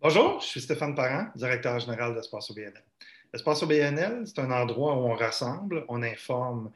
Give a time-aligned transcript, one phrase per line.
[0.00, 2.84] Bonjour, je suis Stéphane Parent, directeur général d'Espace BNL.
[3.34, 6.70] Espace BNL, c'est un endroit où on rassemble, on informe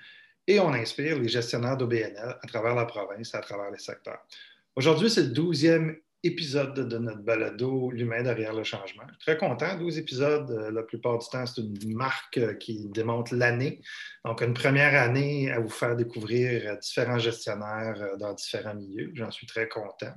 [0.48, 4.26] et on inspire les gestionnaires d'OBNL à travers la province et à travers les secteurs.
[4.74, 9.04] Aujourd'hui, c'est le douzième épisode de notre balado L'humain derrière le changement.
[9.20, 10.50] Très content, 12 épisodes.
[10.50, 13.80] Euh, la plupart du temps, c'est une marque euh, qui démontre l'année.
[14.24, 19.12] Donc, une première année à vous faire découvrir euh, différents gestionnaires dans différents milieux.
[19.14, 20.12] J'en suis très content.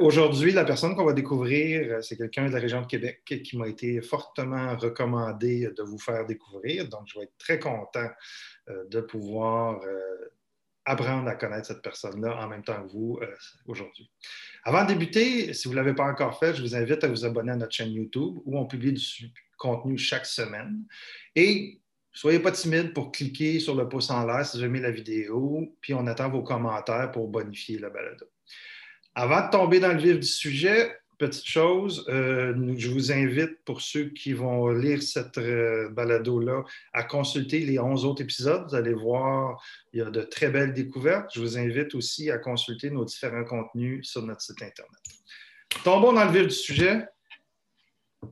[0.00, 3.68] Aujourd'hui, la personne qu'on va découvrir, c'est quelqu'un de la région de Québec qui m'a
[3.68, 6.88] été fortement recommandé de vous faire découvrir.
[6.88, 8.08] Donc, je vais être très content
[8.66, 9.80] de pouvoir
[10.84, 13.26] apprendre à connaître cette personne-là en même temps que vous euh,
[13.66, 14.10] aujourd'hui.
[14.64, 17.24] Avant de débuter, si vous ne l'avez pas encore fait, je vous invite à vous
[17.24, 20.84] abonner à notre chaîne YouTube où on publie du contenu chaque semaine.
[21.36, 21.80] Et
[22.12, 25.76] soyez pas timide pour cliquer sur le pouce en l'air si vous aimez la vidéo,
[25.80, 28.24] puis on attend vos commentaires pour bonifier la balade.
[29.14, 33.80] Avant de tomber dans le vif du sujet, petite chose, euh, je vous invite, pour
[33.80, 36.64] ceux qui vont lire cette euh, balado-là,
[36.94, 38.64] à consulter les 11 autres épisodes.
[38.68, 41.30] Vous allez voir, il y a de très belles découvertes.
[41.34, 45.00] Je vous invite aussi à consulter nos différents contenus sur notre site Internet.
[45.84, 47.04] Tombons dans le vif du sujet.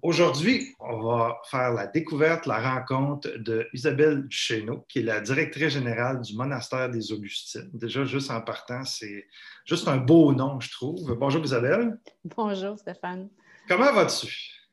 [0.02, 5.74] Aujourd'hui, on va faire la découverte, la rencontre de Isabelle Duchesneau, qui est la directrice
[5.74, 7.70] générale du monastère des Augustines.
[7.74, 9.26] Déjà, juste en partant, c'est
[9.66, 11.14] juste un beau nom, je trouve.
[11.18, 11.98] Bonjour Isabelle.
[12.24, 13.28] Bonjour Stéphane.
[13.68, 14.26] Comment vas-tu?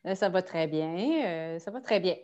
[0.05, 1.25] Euh, ça va très bien.
[1.25, 2.15] Euh, ça va très bien.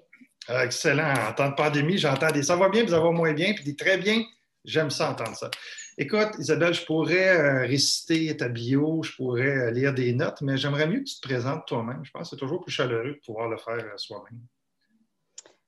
[0.47, 1.14] Ah, excellent.
[1.30, 3.64] En temps de pandémie, j'entends des ça va bien, puis ça va moins bien, puis
[3.64, 4.23] des très bien.
[4.64, 5.49] J'aime ça entendre ça.
[5.97, 10.58] Écoute, Isabelle, je pourrais euh, réciter ta bio, je pourrais euh, lire des notes, mais
[10.58, 12.03] j'aimerais mieux que tu te présentes toi-même.
[12.03, 14.39] Je pense que c'est toujours plus chaleureux de pouvoir le faire euh, soi-même.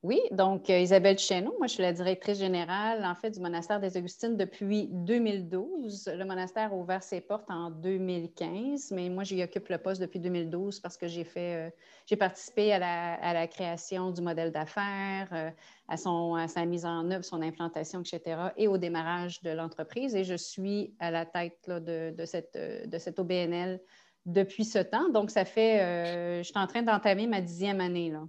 [0.06, 3.98] Oui, donc Isabelle Cheneau, moi je suis la directrice générale en fait du monastère des
[3.98, 6.12] Augustines depuis 2012.
[6.16, 10.20] Le monastère a ouvert ses portes en 2015, mais moi j'y occupe le poste depuis
[10.20, 11.26] 2012 parce que j'ai
[12.06, 15.54] j'ai participé à la, création du modèle d'affaires,
[15.88, 20.16] à, sa mise en œuvre, son implantation, etc., et au démarrage de l'entreprise.
[20.16, 23.82] Et je suis à la tête de, cette, OBNL
[24.28, 25.10] depuis ce temps.
[25.10, 28.12] Donc, ça fait, euh, je suis en train d'entamer ma dixième année.
[28.12, 28.22] Là.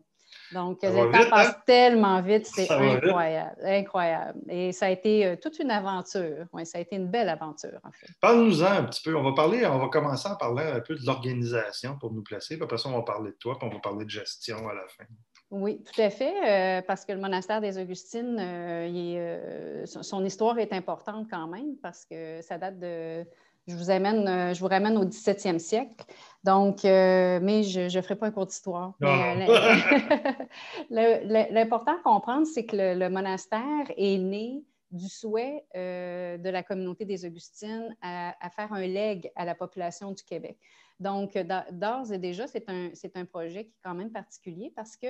[0.53, 1.63] Donc, le temps passe hein?
[1.67, 4.41] tellement vite, c'est incroyable, incroyable.
[4.49, 6.47] Et ça a été euh, toute une aventure.
[6.53, 8.09] Oui, ça a été une belle aventure, en fait.
[8.21, 9.17] Parle-nous-en un petit peu.
[9.17, 12.57] On va parler, on va commencer à parler un peu de l'organisation pour nous placer.
[12.57, 14.75] Puis après ça, on va parler de toi, puis on va parler de gestion à
[14.75, 15.05] la fin.
[15.51, 20.59] Oui, tout à fait, euh, parce que le monastère des Augustines, euh, euh, son histoire
[20.59, 23.25] est importante quand même, parce que ça date de.
[23.67, 26.05] Je vous, amène, je vous ramène au 17e siècle.
[26.45, 28.95] Donc, mais je ne ferai pas un cours d'histoire.
[30.91, 34.63] L'important à comprendre, c'est que le, monastère est né
[34.93, 40.13] du souhait de la communauté des Augustines à, à, faire un leg à la population
[40.13, 40.57] du Québec.
[41.01, 41.37] Donc,
[41.73, 45.09] d'ores et déjà, c'est un, un, projet qui est quand même particulier parce que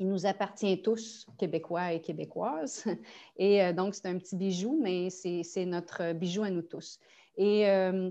[0.00, 2.84] il nous appartient tous, Québécois et Québécoises.
[3.36, 7.00] Et euh, donc, c'est un petit bijou, mais c'est notre bijou à nous tous.
[7.38, 8.10] Et euh,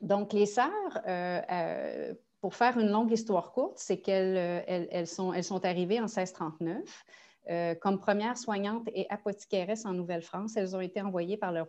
[0.00, 0.70] donc, les sœurs,
[1.06, 7.04] euh, pour faire une longue histoire courte, c'est qu'elles elles, sont, arrivées en 1639.
[7.80, 11.62] comme premières soignantes et apothicaires en Nouvelle-France, elles ont été envoyées par le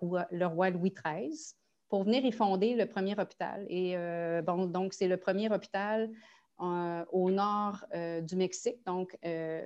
[0.46, 1.54] roi, Louis XIII
[1.90, 3.66] pour venir y fonder le premier hôpital.
[3.70, 3.96] Et
[4.46, 6.10] bon, donc, c'est le premier hôpital
[6.60, 8.84] euh, au nord euh, du Mexique.
[8.84, 9.62] Donc, euh,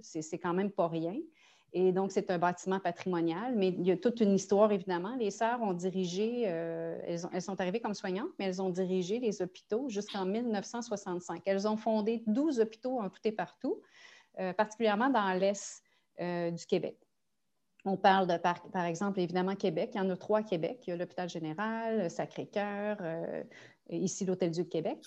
[0.00, 1.14] c'est quand même pas rien.
[1.74, 5.16] Et donc, c'est un bâtiment patrimonial, mais il y a toute une histoire, évidemment.
[5.16, 9.88] Les sœurs ont dirigé, elles, sont arrivées comme soignantes, mais elles ont dirigé les hôpitaux
[9.88, 11.42] jusqu'en 1965.
[11.46, 13.80] Elles ont fondé 12 hôpitaux en tout et partout,
[14.58, 15.82] particulièrement dans l'Est
[16.20, 16.98] du Québec.
[17.86, 19.92] On parle de, par, exemple, évidemment, Québec.
[19.94, 20.84] Il y en a trois à Québec.
[20.86, 22.98] L'hôpital général, Sacré-Cœur,
[23.88, 24.98] ici l'Hôtel-Dieu de Québec.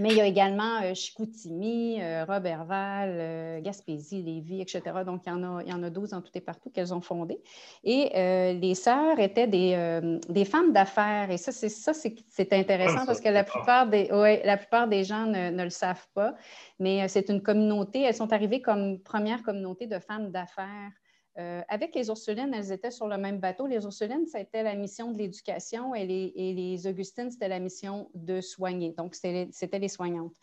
[0.00, 4.82] Mais il y a également euh, Chicoutimi, euh, Robertval, euh, Gaspésie, Lévis, etc.
[5.04, 6.94] Donc, il y en a, il y en a 12 en tout et partout qu'elles
[6.94, 7.40] ont fondé.
[7.84, 8.10] Et
[8.54, 11.30] les sœurs étaient des, des femmes d'affaires.
[11.30, 15.04] Et ça, c'est, ça, c'est, intéressant parce que la plupart des, ouais, la plupart des
[15.04, 16.34] gens ne, ne, le savent pas.
[16.78, 20.92] Mais c'est une communauté, elles sont arrivées comme première communauté de femmes d'affaires
[21.38, 23.66] euh, avec les Ursulines, elles étaient sur le même bateau.
[23.66, 28.92] Les Ursulines, c'était la mission de l'éducation et les, Augustines, c'était la mission de soigner.
[28.92, 30.34] Donc, c'était les soignantes.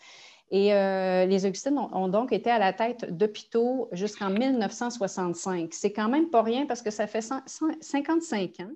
[0.51, 5.73] Et euh, les Augustines ont, donc été à la tête d'hôpitaux jusqu'en 1965.
[5.73, 8.71] C'est quand même pas rien parce que ça fait 55 ans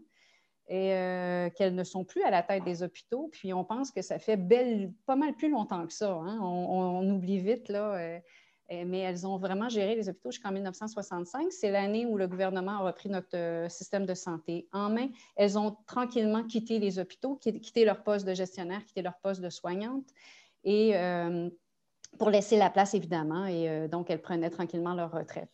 [0.69, 3.31] euh, qu'elles ne sont plus à la tête des hôpitaux.
[3.31, 4.39] Puis on pense que ça fait
[5.07, 6.11] pas mal plus longtemps que ça.
[6.11, 6.37] Hein.
[6.43, 8.19] On, oublie vite là,
[8.69, 11.51] mais elles ont vraiment géré les hôpitaux jusqu'en 1965.
[11.51, 15.09] C'est l'année où le gouvernement a repris notre système de santé en main.
[15.35, 19.49] Elles ont tranquillement quitté les hôpitaux, quitté leur poste de gestionnaire, quitté leur poste de
[19.49, 20.05] soignante.
[20.63, 20.93] Et
[22.17, 25.49] pour laisser la place, évidemment, et donc elles prenaient tranquillement leur retraite.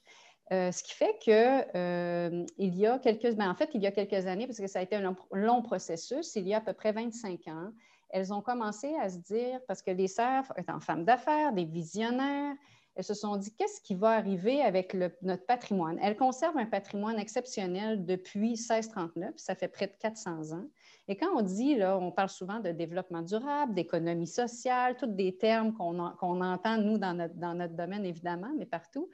[0.51, 3.87] Euh, ce qui fait que euh, il y a quelques, ben, en fait, il y
[3.87, 6.61] a quelques années, parce que ça a été un long, processus, il y a à
[6.61, 7.71] peu près 25 ans,
[8.09, 12.55] elles ont commencé à se dire, parce que les sœurs étant femmes d'affaires, des visionnaires,
[12.99, 15.97] elles se sont dit, qu'est-ce qui va arriver avec notre patrimoine?
[16.01, 20.65] Elles conservent un patrimoine exceptionnel depuis 1639, ça fait près de 400 ans.
[21.07, 25.37] Et quand on dit, là, on parle souvent de développement durable, d'économie sociale, tous des
[25.37, 29.09] termes qu'on entend, nous, dans notre, domaine, évidemment, mais partout.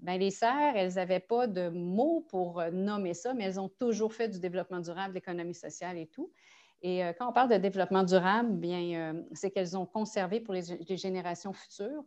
[0.00, 3.68] Bien, les serres, elles n'avaient pas de mots pour euh, nommer ça, mais elles ont
[3.68, 6.32] toujours fait du développement durable, l'économie sociale et tout.
[6.82, 10.54] Et euh, quand on parle de développement durable, bien, euh, c'est qu'elles ont conservé pour
[10.54, 12.02] les, générations futures,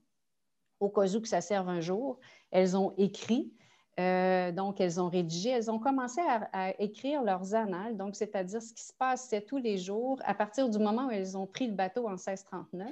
[0.81, 2.19] au cas où que ça serve un jour.
[2.51, 3.53] Elles ont écrit,
[3.97, 6.19] donc elles ont rédigé, elles ont commencé
[6.51, 10.69] à, écrire leurs annales, donc c'est-à-dire ce qui se passait tous les jours à partir
[10.69, 12.89] du moment où elles ont pris le bateau en 1639.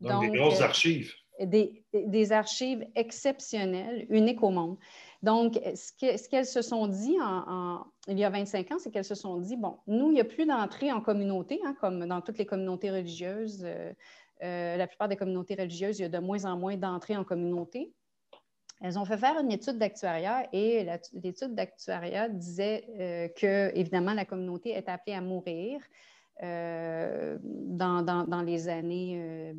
[0.00, 1.12] Donc, donc des grosses archives
[1.46, 4.76] des, archives exceptionnelles, uniques au monde.
[5.22, 7.16] Donc, ce qu'elles se sont dit
[8.08, 10.24] il y a 25 ans, c'est qu'elles se sont dit, bon, nous, il n'y a
[10.24, 13.62] plus d'entrée en communauté, hein, comme dans toutes les communautés religieuses.
[13.64, 13.92] Euh,
[14.42, 17.24] euh, la plupart des communautés religieuses, il y a de moins en moins d'entrée en
[17.24, 17.92] communauté.
[18.80, 24.24] Elles ont fait faire une étude d'actuariat et l'étude d'actuariat disait euh, que, évidemment, la
[24.24, 25.80] communauté est appelée à mourir.
[26.44, 29.52] Euh, dans, les années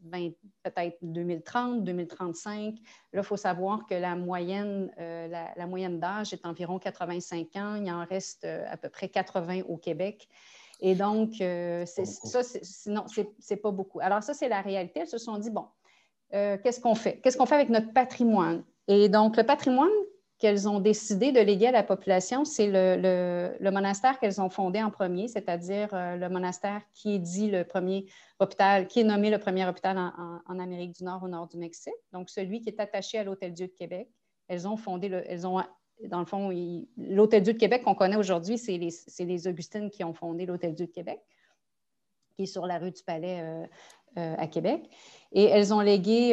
[0.00, 0.32] ben,
[0.62, 2.74] peut-être 2030, 2035.
[3.12, 7.74] Là, il faut savoir que la moyenne, la, moyenne d'âge est environ 85 ans.
[7.74, 10.26] Il en reste à peu près 80 au Québec.
[10.80, 11.34] Et donc,
[11.86, 13.04] ça, sinon,
[13.38, 14.00] c'est pas beaucoup.
[14.00, 15.00] Alors, ça, c'est la réalité.
[15.00, 15.66] Elles se sont dit, bon,
[16.30, 17.20] qu'est-ce qu'on fait?
[17.20, 18.62] Qu'est-ce qu'on fait avec notre patrimoine?
[18.86, 19.90] Et donc, le patrimoine,
[20.38, 24.90] qu'elles ont décidé de léguer à la population, c'est le, monastère qu'elles ont fondé en
[24.90, 28.06] premier, c'est-à-dire euh, le monastère qui est dit le premier
[28.38, 31.92] hôpital, qui est nommé le premier hôpital en, Amérique du Nord, au nord du Mexique.
[32.12, 34.08] Donc, celui qui est attaché à l'Hôtel-Dieu de Québec.
[34.46, 35.62] Elles ont fondé, le, elles ont,
[36.06, 36.50] dans le fond,
[36.96, 41.20] l'Hôtel-Dieu de Québec qu'on connaît aujourd'hui, c'est les, Augustines qui ont fondé l'Hôtel-Dieu de Québec,
[42.36, 43.66] qui est sur la rue du Palais euh,
[44.16, 44.88] euh, à Québec.
[45.32, 46.30] Et elles ont légué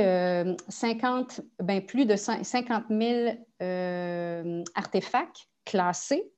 [0.70, 6.32] 50, euh, ben, plus de 50 000 euh, artefacts classés,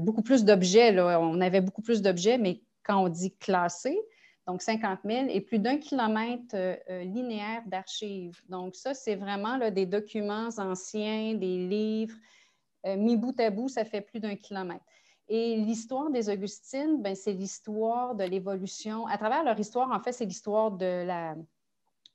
[0.00, 0.98] beaucoup plus d'objets.
[1.00, 3.98] On avait beaucoup plus d'objets, mais quand on dit classés,
[4.46, 6.56] donc 50 000, et plus d'un kilomètre
[7.04, 8.40] linéaire d'archives.
[8.48, 12.16] Donc ça, c'est vraiment des documents anciens, des livres.
[12.84, 14.84] Mis bout à bout, ça fait plus d'un kilomètre.
[15.28, 19.06] Et l'histoire des Augustines, ben, c'est l'histoire de l'évolution.
[19.06, 21.34] À travers leur histoire, en fait, c'est l'histoire de la,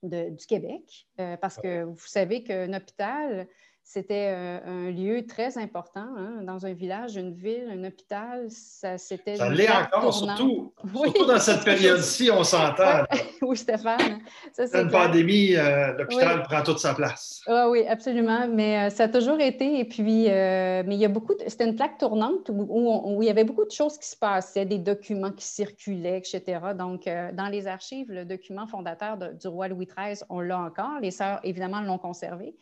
[0.04, 3.48] du Québec, euh, parce que vous savez qu'un hôpital,
[3.86, 8.46] c'était euh, un lieu très important hein, dans un village, une ville, un hôpital.
[8.50, 13.04] Ça, c'était ça l'est encore, surtout, surtout, dans cette période-ci, on s'entend.
[13.42, 14.22] oui, Stéphane.
[14.54, 17.42] Ça, une pandémie, euh, l'hôpital prend toute sa place.
[17.46, 18.48] Ah, oui, absolument.
[18.48, 19.80] Mais euh, ça a toujours été.
[19.80, 21.34] Et puis, mais il y a beaucoup.
[21.46, 24.80] C'était une plaque tournante où, il y avait beaucoup de choses qui se passaient, des
[24.80, 26.60] documents qui circulaient, etc.
[26.78, 31.00] Donc, dans les archives, le document fondateur du roi Louis XIII, on l'a encore.
[31.02, 32.56] Les sœurs, évidemment, l'ont conservé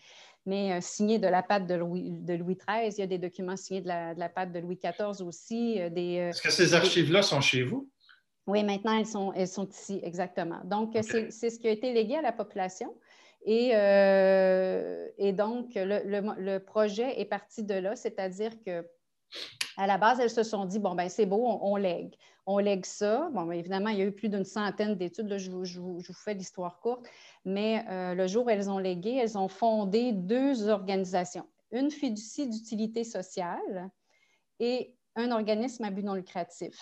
[0.45, 2.93] mais euh, signé de la patte de Louis, de Louis XIII.
[2.97, 5.79] Il y a des documents signés de la, de la patte de Louis XIV aussi.
[5.79, 7.89] Euh, des, euh, Est-ce que ces archives-là sont chez vous?
[8.47, 10.62] Oui, maintenant, elles sont, elles sont ici, exactement.
[10.65, 12.93] Donc, c'est ce qui a été légué à la population.
[13.45, 16.01] Et, et donc, le,
[16.38, 18.83] le, projet est parti de là, c'est-à-dire que
[19.77, 22.15] à la base, elles se sont dit, bon, ben c'est beau, on, lègue.
[22.53, 23.29] On lègue ça.
[23.31, 25.29] Bon, évidemment, il y a eu plus d'une centaine d'études.
[25.29, 27.05] Je, je, je, vous fais l'histoire courte.
[27.46, 31.48] Mais euh, le jour où elles ont légué, elles ont fondé deux organisations.
[31.72, 33.89] Une fiducie d'utilité sociale
[34.60, 36.77] et un organisme à but non lucratif.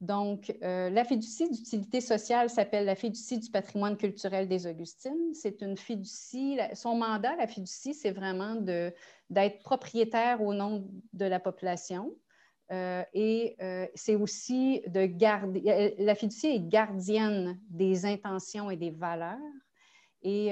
[0.00, 5.32] Donc, euh, la fiducie d'utilité sociale s'appelle la fiducie du patrimoine culturel des Augustines.
[5.32, 8.56] C'est une fiducie, son mandat, la fiducie, c'est vraiment
[9.30, 12.16] d'être propriétaire au nom de la population.
[12.72, 18.90] Euh, et euh, c'est aussi de garder, la fiducie est gardienne des intentions et des
[18.90, 19.38] valeurs.
[20.26, 20.48] Et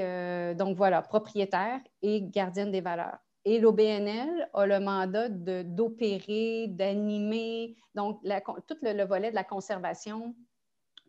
[0.55, 3.17] donc voilà, propriétaire et gardienne des valeurs.
[3.45, 10.35] Et l'OBNL a le mandat d'opérer, d'animer, donc tout le, volet de la conservation,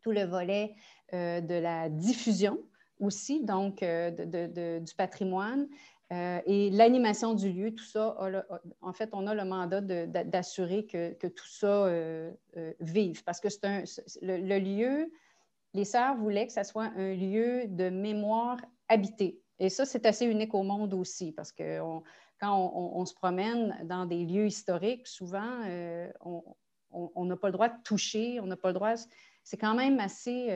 [0.01, 0.75] tout le volet
[1.13, 2.57] euh, de la diffusion
[2.99, 5.67] aussi, donc euh, du patrimoine.
[6.13, 8.17] Euh, et l'animation du lieu, tout ça,
[8.81, 11.89] en fait, on a le mandat d'assurer que, tout ça
[12.79, 13.23] vive.
[13.23, 13.83] Parce que c'est un,
[14.21, 15.11] le, lieu,
[15.73, 18.57] les sœurs voulaient que ce soit un lieu de mémoire
[18.89, 19.41] habité.
[19.59, 21.79] Et ça, c'est assez unique au monde aussi, parce que
[22.39, 27.69] quand on, se promène dans des lieux historiques, souvent, euh, on n'a pas le droit
[27.69, 28.93] de toucher, on n'a pas le droit.
[29.43, 30.47] C'est quand même assez.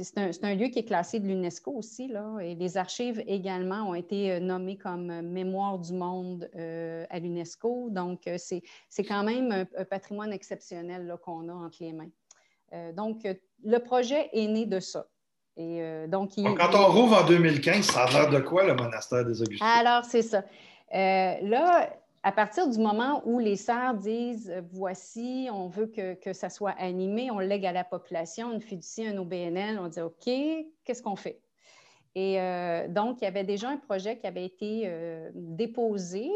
[0.00, 0.02] Euh,
[0.32, 3.94] c'est un, lieu qui est classé de l'UNESCO aussi, là, et les archives également ont
[3.94, 7.90] été euh, nommées comme mémoire du monde à l'UNESCO.
[7.90, 8.62] Donc, c'est
[9.04, 12.92] quand même un, patrimoine exceptionnel qu'on a entre les mains.
[12.92, 13.26] donc,
[13.64, 15.06] le projet est né de ça.
[15.58, 19.40] Euh, donc, quand on rouvre en 2015, ça a l'air de quoi le monastère des
[19.40, 19.64] Augustins?
[19.64, 20.44] Alors, c'est ça.
[20.94, 21.88] Euh, là,
[22.26, 27.30] à partir du moment où les sœurs disent voici, on veut que, ça soit animé,
[27.30, 30.28] on lègue à la population, une fiducie, un OBNL, on dit OK,
[30.84, 31.40] qu'est-ce qu'on fait?
[32.16, 34.90] Et euh, donc, il y avait déjà un projet qui avait été
[35.36, 36.28] déposé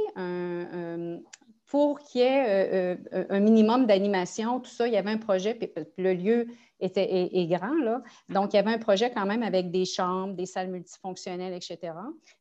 [1.67, 2.97] pour qu'il y ait
[3.29, 4.87] un minimum d'animation, tout ça.
[4.87, 6.47] Il y avait un projet, puis le lieu
[6.79, 7.75] était, est, grand.
[7.83, 8.01] Là.
[8.29, 11.95] Donc, il y avait un projet quand même avec des chambres, des salles multifonctionnelles, etc.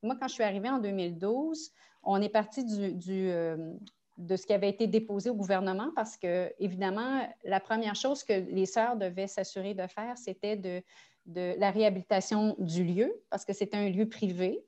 [0.04, 1.72] Moi, quand je suis arrivée en 2012,
[2.04, 2.66] on est parti
[3.10, 3.74] euh,
[4.18, 8.34] de ce qui avait été déposé au gouvernement parce que, évidemment, la première chose que
[8.34, 10.82] les sœurs devaient s'assurer de faire, c'était de,
[11.26, 14.64] la réhabilitation du lieu parce que c'était un lieu privé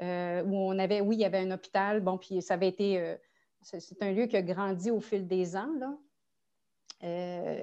[0.00, 2.98] euh, où on avait, oui, il y avait un hôpital, bon, puis ça avait été,
[2.98, 3.16] euh,
[3.62, 5.94] c'est un lieu qui a grandi au fil des ans, là.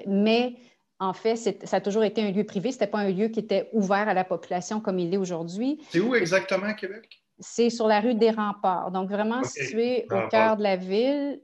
[0.06, 0.56] mais
[1.00, 2.72] en fait, ça a toujours été un lieu privé.
[2.72, 5.82] Ce n'était pas un lieu qui était ouvert à la population comme il est aujourd'hui.
[5.90, 7.23] C'est où exactement à Québec?
[7.46, 11.42] C'est sur la rue des Remparts, donc vraiment situé au cœur de la ville,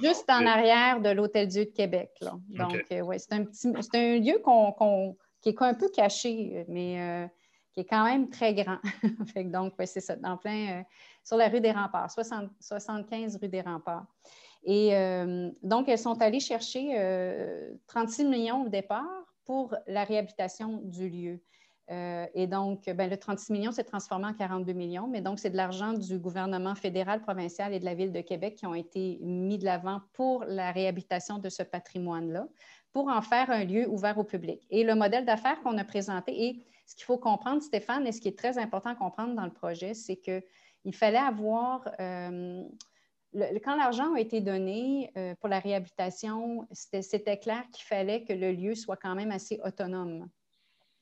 [0.00, 2.10] juste en arrière de l'Hôtel Dieu de Québec.
[2.48, 4.40] Donc, euh, oui, c'est un, petit, un lieu
[5.42, 7.26] qui est un peu caché, mais euh,
[7.72, 8.78] qui est quand même très grand.
[9.44, 10.82] donc, c'est ça, en plein, euh,
[11.24, 14.06] sur la rue des Remparts, 75 rue des Remparts.
[14.68, 14.90] Et
[15.62, 16.88] donc, elles sont allées chercher
[17.86, 19.04] 36 euh, millions au départ
[19.44, 21.40] pour la réhabilitation du lieu.
[21.90, 25.50] Euh, et donc, ben, le 36 millions s'est transformé en 42 millions, mais donc c'est
[25.50, 29.18] de l'argent du gouvernement fédéral, provincial et de la Ville de Québec qui ont été
[29.22, 32.48] mis de l'avant pour la réhabilitation de ce patrimoine-là,
[32.92, 34.66] pour en faire un lieu ouvert au public.
[34.70, 38.20] Et le modèle d'affaires qu'on a présenté, et ce qu'il faut comprendre, Stéphane, et ce
[38.20, 41.84] qui est très important à comprendre dans le projet, c'est qu'il fallait avoir
[43.64, 48.52] quand l'argent a été donné euh, pour la réhabilitation, c'était clair qu'il fallait que le
[48.52, 50.28] lieu soit quand même assez autonome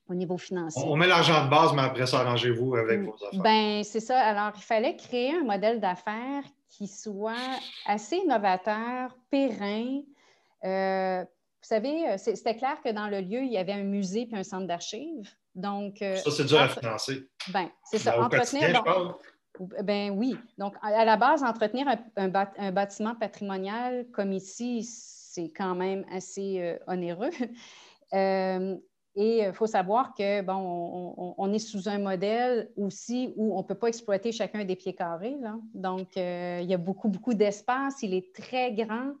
[0.07, 0.83] au niveau financier.
[0.85, 3.41] On met l'argent de base, mais après ça, arrangez-vous avec vos affaires.
[3.41, 4.19] Ben, c'est ça.
[4.19, 7.33] Alors, il fallait créer un modèle d'affaires qui soit
[7.85, 10.01] assez novateur, périn.
[10.63, 14.25] Euh, vous savez, euh, c'était clair que dans le lieu, il y avait un musée
[14.25, 15.29] puis un centre d'archives.
[15.55, 17.29] Donc, ça, c'est dur à financer.
[17.53, 18.21] Ben, c'est ça.
[18.21, 18.83] Entretenir,
[19.59, 20.37] ben oui.
[20.57, 26.77] Donc, à la base, entretenir un, bâtiment patrimonial comme ici, c'est quand même assez euh,
[26.87, 27.31] onéreux.
[28.13, 28.77] Euh,
[29.15, 33.63] et il faut savoir que, bon, on, est sous un modèle aussi où on ne
[33.63, 35.37] peut pas exploiter chacun des pieds carrés.
[35.73, 38.03] Donc, euh, il y a beaucoup, beaucoup d'espace.
[38.03, 39.13] Il est très grand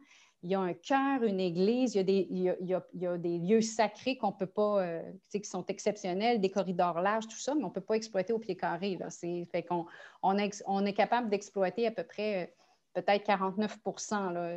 [0.45, 4.45] il y a un cœur, une église, il y a des, lieux sacrés qu'on peut
[4.45, 7.95] pas, euh, qui sont exceptionnels, des corridors larges, tout ça, mais on ne peut pas
[7.95, 8.95] exploiter au pied carré.
[8.95, 9.07] Là.
[9.09, 9.87] fait qu'on
[10.21, 13.79] on, est capable d'exploiter à peu près euh, peut-être 49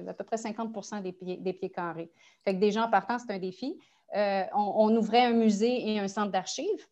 [0.09, 2.11] à peu près 50% des pieds, des pieds carrés.
[2.45, 3.81] Fait que des gens partant, c'est un défi.
[4.17, 6.87] Euh, on, ouvrait un musée et un centre d'archives.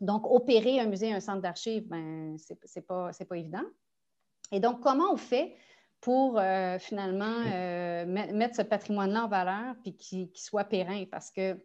[0.00, 3.64] Donc, opérer un musée et un centre d'archives, ben, ce n'est pas, évident.
[4.52, 5.56] Et donc, comment on fait
[6.00, 11.04] pour euh, finalement euh, mettre ce patrimoine-là en valeur puis qu'il soit périn.
[11.10, 11.60] Parce que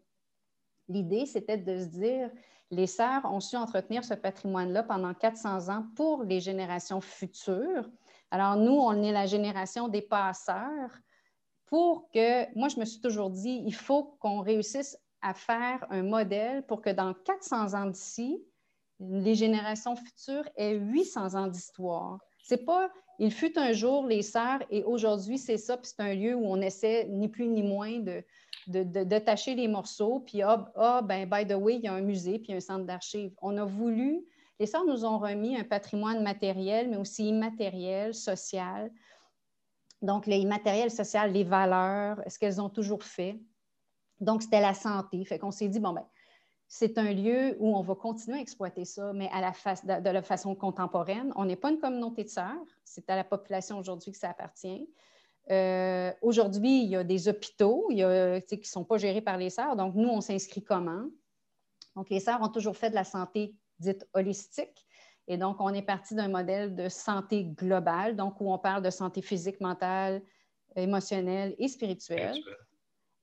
[0.89, 2.32] l'idée, c'était de se dire,
[2.72, 7.88] les sœurs ont su entretenir ce patrimoine-là pendant 400 ans pour les générations futures.
[8.32, 10.89] Alors, nous, on est la génération des passeurs
[11.74, 16.03] pour que, moi, je me suis toujours dit, il faut qu'on réussisse à faire un
[16.03, 18.39] modèle pour que dans 400 ans d'ici,
[19.00, 22.20] les générations futures aient 800 ans d'histoire.
[22.44, 26.13] C'est pas il fut un jour les sœurs et aujourd'hui c'est ça, puis c'est un
[26.13, 28.24] lieu où on essaie ni plus ni moins de,
[28.68, 32.38] de, les morceaux, puis ah, ah, ben, by the way, il y a un musée,
[32.38, 33.34] puis un centre d'archives.
[33.42, 34.20] On a voulu,
[34.60, 38.92] les sœurs nous ont remis un patrimoine matériel, mais aussi immatériel, social.
[40.04, 43.40] Donc, les immatériels, social, les valeurs, ce qu'elles ont toujours fait.
[44.20, 45.24] Donc, c'était la santé.
[45.24, 46.06] Fait qu'on s'est dit, bon, ben,
[46.68, 50.22] c'est un lieu où on va continuer à exploiter ça, mais à la de, la
[50.22, 51.32] façon contemporaine.
[51.38, 54.90] On n'est pas une communauté de sœurs, c'est à la population aujourd'hui que ça appartient.
[55.52, 59.78] Euh, aujourd'hui, il y a des hôpitaux qui ne sont pas gérés par les sœurs.
[59.78, 61.06] Donc, nous, on s'inscrit comment?
[61.96, 64.86] Donc, les sœurs ont toujours fait de la santé dite holistique.
[65.27, 68.89] Et donc, on est parti d'un modèle de santé globale, donc où on parle de
[68.89, 70.22] santé physique, mentale,
[70.75, 72.36] émotionnelle et spirituelle.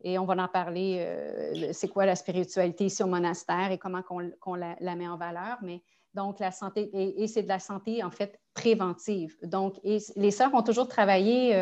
[0.03, 4.03] Et on va en parler, c'est quoi la spiritualité ici au monastère et comment
[4.47, 5.59] on, la, met en valeur.
[5.61, 5.83] Mais
[6.15, 9.37] donc, la santé, et, c'est de la santé, en fait, préventive.
[9.43, 11.53] Donc, les sœurs ont toujours travaillé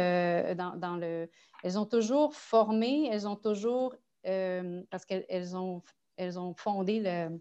[0.54, 1.28] dans, le...
[1.64, 5.82] Elles ont toujours formé, elles ont toujours, parce qu'elles ont,
[6.16, 7.40] elles ont fondé le,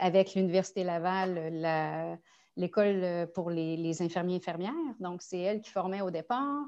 [0.00, 2.18] avec l'Université Laval
[2.58, 4.72] l'école pour les, infirmiers et infirmières.
[5.00, 6.64] Donc, c'est elles qui formaient au départ.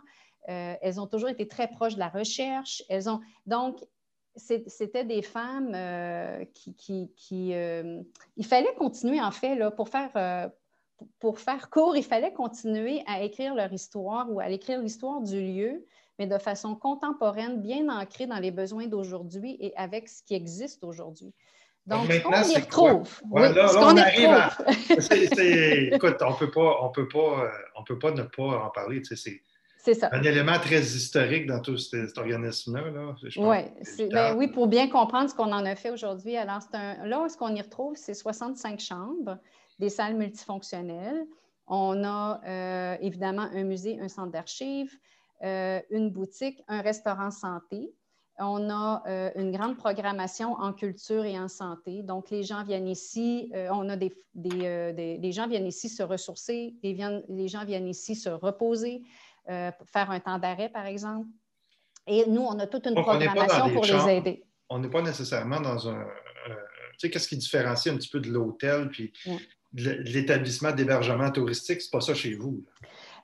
[0.48, 2.82] Euh, elles ont toujours été très proches de la recherche.
[2.88, 3.84] Elles ont, donc,
[4.36, 7.52] c'était des femmes euh, qui...
[7.52, 8.00] euh,
[8.36, 10.50] il fallait continuer, en fait, là, pour faire...
[11.18, 15.40] pour faire court, il fallait continuer à écrire leur histoire ou à écrire l'histoire du
[15.40, 15.84] lieu,
[16.18, 20.84] mais de façon contemporaine, bien ancrée dans les besoins d'aujourd'hui et avec ce qui existe
[20.84, 21.34] aujourd'hui.
[21.86, 23.20] Donc, ce qu'on y retrouve.
[23.30, 24.50] Ouais, là, on arrive à...
[25.94, 29.02] Écoute, on peut pas, on peut pas, euh, on peut pas ne pas en parler.
[29.02, 29.42] Tu sais,
[29.82, 33.14] c'est un élément très historique dans tout cet, organisme-là.
[33.38, 36.36] Oui, ben, oui, pour bien comprendre ce qu'on en a fait aujourd'hui.
[36.36, 39.38] Alors, un, là, ce qu'on y retrouve, c'est 65 chambres,
[39.78, 41.24] des salles multifonctionnelles.
[41.66, 44.92] On a euh, évidemment un musée, un centre d'archives,
[45.42, 47.90] euh, une boutique, un restaurant santé,
[48.40, 52.02] on a euh, une grande programmation en culture et en santé.
[52.02, 54.12] Donc, les gens viennent ici, euh, on a des,
[54.46, 56.96] euh, gens viennent ici se ressourcer, les,
[57.28, 59.02] les gens viennent ici se reposer,
[59.46, 61.26] faire un temps d'arrêt, par exemple.
[62.06, 64.44] Et nous, on a toute une programmation pour les aider.
[64.68, 66.04] On n'est pas nécessairement dans un.
[66.46, 69.12] tu sais, qu'est-ce qui différencie un petit peu de l'hôtel puis
[69.72, 71.82] de l'établissement d'hébergement touristique?
[71.82, 72.64] C'est pas ça chez vous.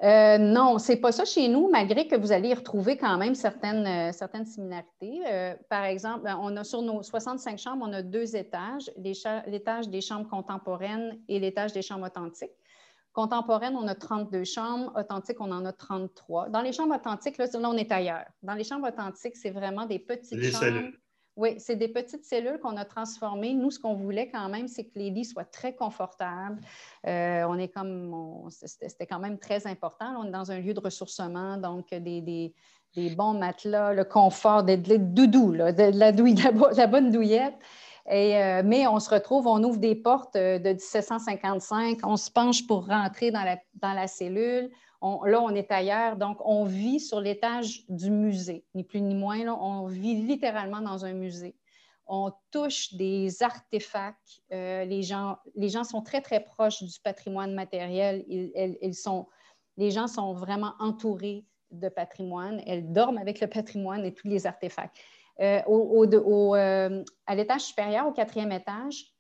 [0.03, 3.17] Euh, non, ce n'est pas ça chez nous, malgré que vous allez y retrouver quand
[3.17, 5.23] même certaines, euh, certaines similarités.
[5.26, 10.00] Euh, par exemple, on a sur nos 65 chambres, on a deux étages, l'étage des
[10.00, 12.53] chambres contemporaines et l'étage des chambres authentiques.
[13.12, 14.93] Contemporaines, on a 32 chambres.
[14.95, 16.50] Authentiques, on en a 33.
[16.50, 18.26] Dans les chambres authentiques, là, on est ailleurs.
[18.43, 20.91] Dans les chambres authentiques, c'est vraiment des petites chambres.
[21.37, 23.52] Oui, c'est des petites cellules qu'on a transformées.
[23.52, 26.59] Nous, ce qu'on voulait quand même, c'est que les lits soient très confortables.
[27.07, 30.14] Euh, on est comme, c'était quand même très important.
[30.19, 32.55] on est dans un lieu de ressourcement, donc des,
[33.14, 37.55] bons matelas, le confort, des, doudous, de, la, bonne douillette.
[38.09, 42.30] Et, euh, mais on se retrouve, on ouvre des portes euh, de 1755, on se
[42.30, 43.45] penche pour rentrer dans
[43.82, 44.71] la cellule,
[45.02, 46.17] là, on est ailleurs.
[46.17, 49.41] Donc, on vit sur l'étage du musée, ni plus ni moins.
[49.49, 51.56] on vit littéralement dans un musée.
[52.06, 54.41] On touche des artefacts.
[54.52, 58.25] Euh, les, gens, les gens sont très, très proches du patrimoine matériel.
[58.28, 59.26] Ils, sont,
[59.76, 62.63] les gens sont vraiment entourés de patrimoine.
[62.67, 64.97] Elles dorment avec le patrimoine et tous les artefacts.
[65.41, 69.16] Euh, euh, à l'étage supérieur, au quatrième étage,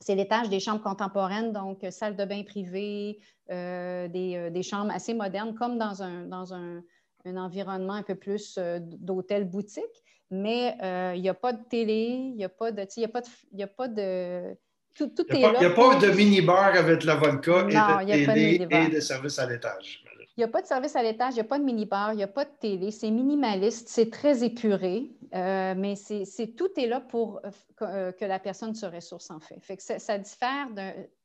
[0.00, 4.92] c'est l'étage des chambres contemporaines, donc euh, salle de bain privée, euh, euh, des, chambres
[4.92, 6.82] assez modernes, comme dans un, dans un,
[7.26, 9.84] environnement un peu plus d'hôtel boutique.
[10.30, 10.76] Mais
[11.14, 12.86] il n'y a pas de télé, il n'y a pas de.
[12.96, 14.56] Il a pas de,
[14.94, 17.66] tout, tout il n'y a, pas de mini-bar avec la vodka
[18.08, 20.04] et de télé et de service à l'étage.
[20.40, 22.16] Il n'y a pas de service à l'étage, il n'y a pas de mini-bar, il
[22.16, 22.90] n'y a pas de télé.
[22.90, 27.50] C'est minimaliste, c'est très épuré, euh, mais c'est, tout est là pour euh,
[27.82, 29.60] euh, que, la personne se ressource en fait.
[29.78, 30.68] ça, diffère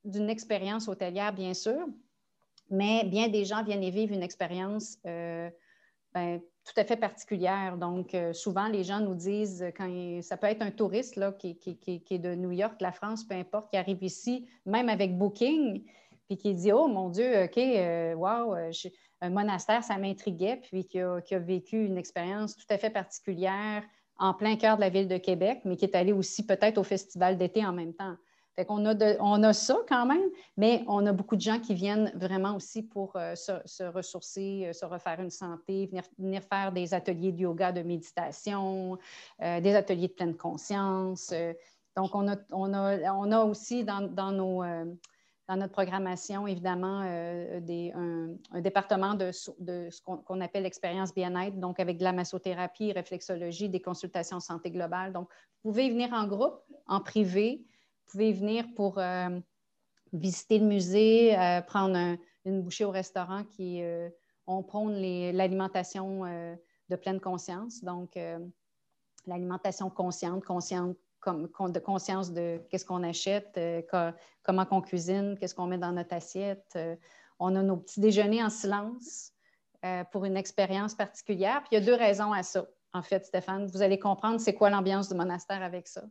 [0.04, 1.88] d'une expérience hôtelière, bien sûr,
[2.69, 7.78] mais bien des gens viennent y vivre une expérience ben, tout à fait particulière.
[7.78, 12.19] Donc, souvent, les gens nous disent, quand ça peut être un touriste là, qui, est
[12.19, 15.86] de New York, la France, peu importe, qui arrive ici, même avec Booking,
[16.28, 17.58] puis qui dit Oh mon Dieu, OK,
[18.17, 18.56] wow,
[19.21, 23.84] un monastère, ça m'intriguait, puis qui a, vécu une expérience tout à fait particulière
[24.17, 26.84] en plein cœur de la ville de Québec, mais qui est allé aussi peut-être au
[26.84, 28.15] festival d'été en même temps.
[28.56, 31.73] Fait qu'on a, on a ça quand même, mais on a beaucoup de gens qui
[31.73, 37.34] viennent vraiment aussi pour euh, se, ressourcer, se refaire une santé, venir, faire des ateliers
[37.34, 38.97] de yoga, de méditation,
[39.41, 41.34] des ateliers de pleine conscience.
[41.97, 44.63] donc, on a, on a, on a aussi dans, dans nos
[45.47, 47.60] dans notre programmation, évidemment, euh,
[48.51, 53.81] un, département de, ce qu'on appelle l'expérience bien-être, donc avec de la massothérapie, réflexologie, des
[53.81, 55.13] consultations santé globale.
[55.13, 55.29] Donc,
[55.63, 59.39] vous pouvez venir en groupe, en privé, vous pouvez venir pour euh,
[60.13, 63.81] visiter le musée, euh, prendre une bouchée au restaurant qui,
[64.47, 66.21] on prône l'alimentation
[66.89, 68.15] de pleine conscience, donc
[69.25, 70.95] l'alimentation consciente, consciente
[71.33, 73.81] de conscience de qu'est-ce qu'on achète, euh,
[74.43, 76.73] comment qu'on cuisine, qu'est-ce qu'on met dans notre assiette.
[76.75, 76.95] Euh,
[77.39, 79.31] on a nos petits déjeuners en silence
[79.83, 81.61] euh, pour une expérience particulière.
[81.61, 83.67] Puis il y a deux raisons à ça, en fait, Stéphane.
[83.67, 86.03] Vous allez comprendre c'est quoi l'ambiance du monastère avec ça.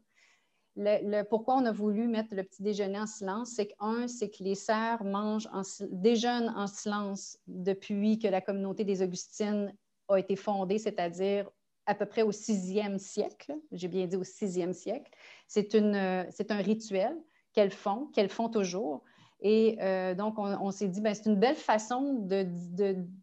[1.31, 4.57] Pourquoi on a voulu mettre le petit déjeuner en silence, c'est qu'un, c'est que les
[4.57, 9.73] sœurs mangent en, déjeunent en silence depuis que la communauté des Augustines
[10.09, 11.49] a été fondée, c'est-à-dire
[11.87, 13.55] à peu près au sixième siècle.
[13.73, 15.11] J'ai bien dit au sixième siècle.
[15.47, 17.17] C'est un rituel
[17.53, 19.03] qu'elles font, qu'elles font toujours.
[19.41, 22.47] Et euh, donc, on, s'est dit, ben, c'est une belle façon, de,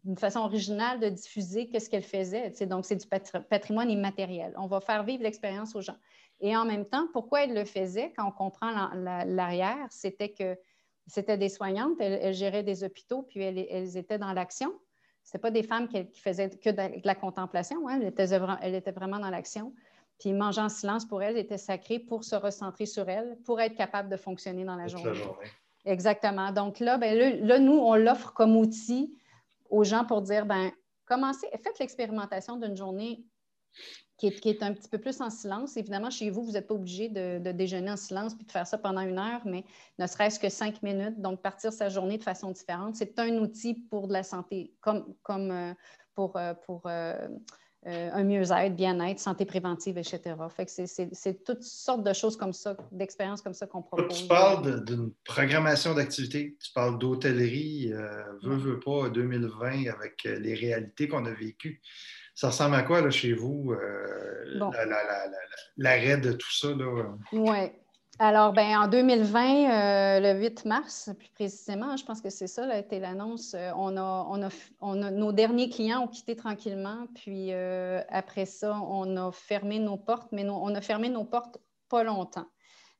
[0.04, 2.50] une façon originale de diffuser qu'est-ce qu'elle faisait.
[2.66, 3.06] Donc, c'est du
[3.50, 4.54] patrimoine immatériel.
[4.56, 5.96] On va faire vivre l'expérience aux gens.
[6.40, 8.70] Et en même temps, pourquoi elle le faisait, quand on comprend
[9.26, 10.56] l'arrière, c'était que
[11.06, 14.72] c'était des soignantes, elles, géraient des hôpitaux, puis elles, étaient dans l'action.
[15.24, 18.00] Ce pas des femmes qui, faisaient que de la contemplation, hein.
[18.00, 19.72] elles, étaient, vraiment dans l'action.
[20.18, 23.74] Puis manger en silence pour elles était sacré pour se recentrer sur elles, pour être
[23.74, 25.20] capable de fonctionner dans la journée.
[25.84, 26.52] Exactement.
[26.52, 29.16] Donc là, ben, là, nous, on l'offre comme outil
[29.68, 30.70] aux gens pour dire, ben,
[31.06, 33.24] commencez, faites l'expérimentation d'une journée
[34.18, 35.76] qui est, un petit peu plus en silence.
[35.76, 38.78] Évidemment, chez vous, vous n'êtes pas obligé de, déjeuner en silence puis de faire ça
[38.78, 39.64] pendant une heure, mais
[39.98, 41.20] ne serait-ce que cinq minutes.
[41.20, 45.14] Donc, partir sa journée de façon différente, c'est un outil pour de la santé, comme,
[45.22, 45.72] comme euh,
[46.14, 47.28] pour, euh, pour euh,
[47.84, 50.36] un mieux-être, bien-être, santé préventive, etc.
[50.54, 54.22] Fait que c'est toutes sortes de choses comme ça, d'expériences comme ça qu'on propose.
[54.22, 60.54] Tu parles d'une programmation d'activité, tu parles d'hôtellerie, euh, veux, veux pas, 2020, avec les
[60.54, 61.82] réalités qu'on a vécues.
[62.34, 63.74] Ça ressemble à quoi là, chez vous,
[65.76, 66.68] l'arrêt de tout ça?
[67.32, 67.70] Oui,
[68.18, 72.64] alors, ben, en 2020, euh, le 8 mars, plus précisément, je pense que c'est ça,
[72.70, 73.54] a été l'annonce.
[73.54, 79.32] Euh, on a, nos derniers clients ont quitté tranquillement, puis euh, après ça, on a
[79.32, 82.46] fermé nos portes, mais on a fermé nos portes pas longtemps.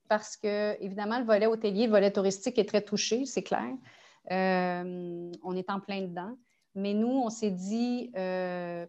[0.09, 3.69] Parce que, évidemment, le volet hôtelier, le volet touristique est très touché, c'est clair.
[4.29, 6.37] on est en plein dedans.
[6.75, 8.11] Mais nous, on s'est dit,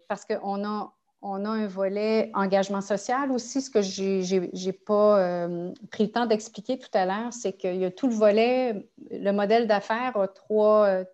[0.07, 0.93] parce qu'on a,
[1.23, 3.61] on a un volet engagement social aussi.
[3.61, 7.77] Ce que je n'ai pas euh, pris le temps d'expliquer tout à l'heure, c'est qu'il
[7.77, 11.05] y a tout le volet, le modèle d'affaires a trois, euh,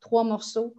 [0.00, 0.74] trois, morceaux.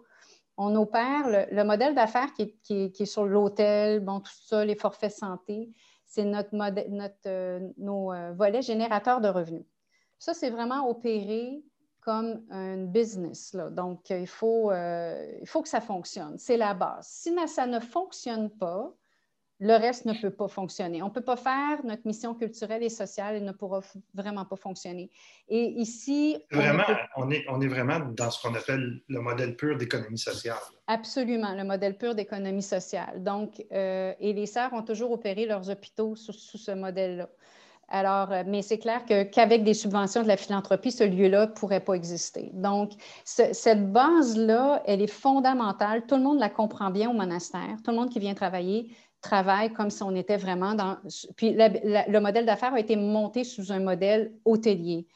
[0.58, 5.72] On opère le, modèle d'affaires qui, est sur l'hôtel, bon, tout ça, les forfaits santé,
[6.06, 9.66] c'est notre, notre euh, nos volets générateurs de revenus.
[10.20, 11.64] Ça, c'est vraiment opéré
[12.04, 13.56] comme un business.
[13.72, 16.38] Donc, il faut, euh, il faut que ça fonctionne.
[16.38, 17.08] C'est la base.
[17.08, 18.94] Si ça ne fonctionne pas,
[19.60, 21.02] le reste ne peut pas fonctionner.
[21.02, 23.80] On ne peut pas faire notre mission culturelle et sociale, elle ne pourra
[24.14, 25.10] vraiment pas fonctionner.
[25.48, 26.38] Et ici...
[26.52, 26.84] Vraiment,
[27.16, 30.58] on, est, on est vraiment dans ce qu'on appelle le modèle pur d'économie sociale.
[30.88, 33.24] Absolument, le modèle pur d'économie sociale.
[33.24, 37.30] Donc, euh, et les sœurs ont toujours opéré leurs hôpitaux sous ce modèle-là.
[37.90, 41.80] Alors, euh, mais c'est clair qu'avec des subventions de la philanthropie, ce lieu-là ne pourrait
[41.80, 42.50] pas exister.
[42.54, 42.92] Donc,
[43.24, 46.06] cette base-là, elle est fondamentale.
[46.08, 47.78] Tout le monde la comprend bien au monastère.
[47.84, 50.98] Tout le monde qui vient travailler travaille comme si on était vraiment dans...
[51.36, 55.08] Puis le modèle d'affaires a été monté sous un modèle hôtelier.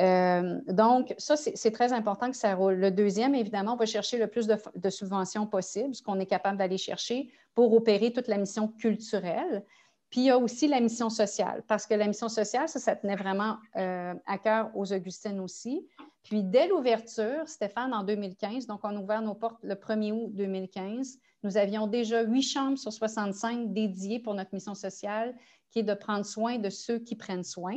[0.00, 2.74] Euh, donc, ça, c'est très important que ça roule.
[2.74, 6.26] Le deuxième, évidemment, on va chercher le plus de, de subventions possible, ce qu'on est
[6.26, 9.62] capable d'aller chercher pour opérer toute la mission culturelle.
[10.10, 12.96] Puis il y a aussi la mission sociale, parce que la mission sociale, ça, ça
[12.96, 15.86] tenait vraiment euh, à cœur aux Augustines aussi.
[16.24, 20.30] Puis dès l'ouverture, Stéphane, en 2015, donc on a ouvert nos portes le 1er août
[20.34, 25.34] 2015, nous avions déjà huit chambres sur 65 dédiées pour notre mission sociale,
[25.70, 27.76] qui est de prendre soin de ceux qui prennent soin.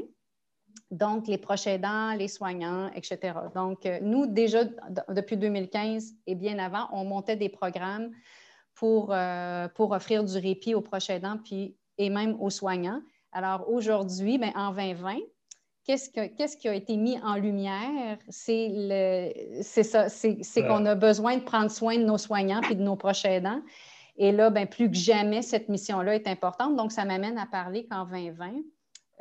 [0.89, 3.33] Donc, les proches aidants, les soignants, etc.
[3.53, 4.63] Donc, euh, nous, déjà,
[5.09, 8.09] depuis 2015 et bien avant, on montait des programmes
[8.73, 13.01] pour, euh, pour offrir du répit aux proches aidants puis et même aux soignants.
[13.31, 15.17] Alors aujourd'hui, ben, en 2020,
[15.85, 18.17] qu'est-ce, qui a été mis en lumière?
[18.29, 22.95] C'est, ça, c'est, qu'on a besoin de prendre soin de nos soignants et de nos
[22.95, 23.61] proches aidants.
[24.15, 26.75] Et là, ben, plus que jamais, cette mission-là est importante.
[26.75, 28.51] Donc, ça m'amène à parler qu'en 2020,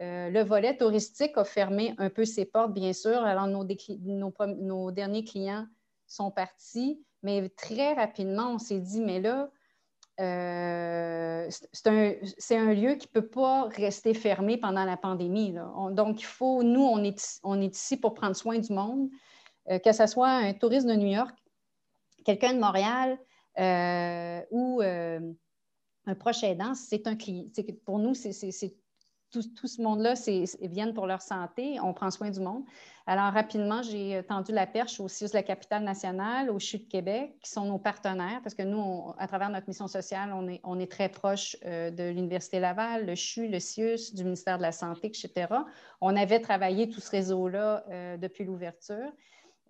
[0.01, 3.23] euh, le volet touristique a fermé un peu ses portes, bien sûr.
[3.23, 3.67] Alors, nos,
[4.37, 5.67] nos derniers clients
[6.07, 9.51] sont partis, mais très rapidement, on s'est dit, mais là,
[10.21, 15.55] euh, c'est un, lieu qui ne peut pas rester fermé pendant la pandémie.
[15.93, 19.09] donc, il faut, nous, on est, on est ici pour prendre soin du monde,
[19.71, 21.35] euh, que ce soit un touriste de New York,
[22.25, 23.19] quelqu'un de Montréal
[23.59, 27.47] euh, ou un proche aidant, c'est un client.
[27.85, 28.33] Pour nous, c'est
[29.33, 30.15] tout, ce monde-là
[30.61, 31.81] viennent pour leur santé.
[31.81, 32.65] On prend soin du monde.
[33.07, 37.35] Alors, rapidement, j'ai tendu la perche aussi de la capitale nationale, au CHU de Québec,
[37.43, 40.79] qui sont nos partenaires, parce que nous, à travers notre mission sociale, on est, on
[40.79, 44.73] est très proche euh, de l'Université Laval, le CHU, le CIUS, du ministère de la
[44.73, 45.49] Santé, etc.
[46.01, 49.11] On avait travaillé tout ce réseau-là euh, depuis l'ouverture.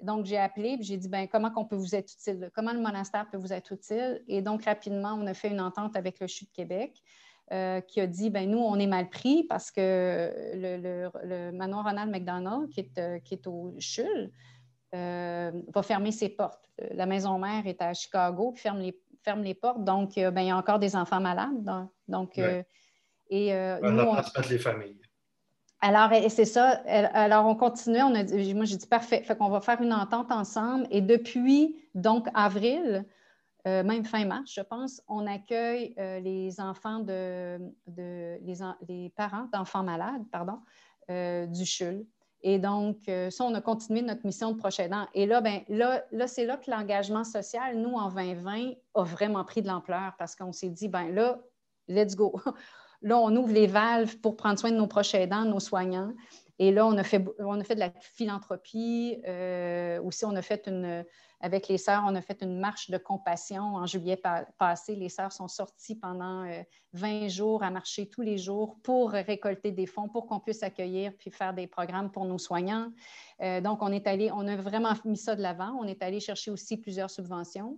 [0.03, 2.51] Donc, j'ai appelé et j'ai dit, ben, comment on peut vous être utile?
[2.55, 4.23] Comment le monastère peut vous être utile?
[4.27, 7.03] Et donc, rapidement, on a fait une entente avec le CHU de Québec.
[7.51, 12.11] Euh, qui a dit ben nous, on est mal pris parce que le, manoir Ronald
[12.11, 14.31] McDonald, qui est, euh, qui est au CHUL,
[14.95, 16.71] euh, va fermer ses portes.
[16.93, 19.85] La maison mère est à Chicago, ferme, les, ferme les portes.
[19.85, 21.89] Donc, ben, il y a encore des enfants malades.
[22.09, 22.39] Donc,
[23.29, 23.53] et
[23.83, 25.01] nous, on transmettre les familles.
[25.81, 26.81] Alors, c'est ça.
[27.13, 28.01] Alors, on continue.
[28.03, 29.23] On a, moi, j'ai dit parfait.
[29.25, 30.87] Fait qu'on va faire une entente ensemble.
[30.91, 33.05] Et depuis, donc, avril,
[33.67, 37.59] euh, même fin mars, je pense, on accueille euh, les enfants de,
[37.97, 40.59] les, parents d'enfants malades, pardon,
[41.11, 42.05] euh, du CHUL.
[42.45, 45.07] Et donc, ça, on a continué notre mission de prochain an.
[45.15, 49.45] Et là, ben, là, là c'est là que l'engagement social, nous, en 2020, a vraiment
[49.45, 51.39] pris de l'ampleur parce qu'on s'est dit, ben là,
[51.87, 52.41] let's go.
[53.05, 56.13] Là, on ouvre les valves pour prendre soin de nos proches aidants, nos soignants.
[56.63, 59.21] Et là, on a fait, on a fait de la philanthropie.
[59.27, 61.05] Euh, aussi, on a fait une,
[61.41, 64.17] avec les sœurs, on a fait une marche de compassion en juillet
[64.59, 64.95] passé.
[64.95, 66.47] Les sœurs sont sorties pendant
[66.93, 70.63] 20 euh, jours à marcher tous les jours pour récolter des fonds, pour qu'on puisse
[70.63, 72.93] accueillir puis faire des programmes pour nos soignants.
[73.41, 75.77] Euh, donc, on est allé, on a vraiment mis ça de l'avant.
[75.81, 77.77] On est allé chercher aussi plusieurs subventions,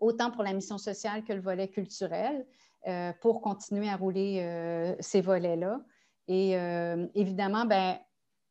[0.00, 2.44] autant pour la mission sociale que le volet culturel.
[2.86, 5.80] Euh, pour continuer à rouler ces volets-là.
[6.28, 7.98] Et euh, évidemment, ben,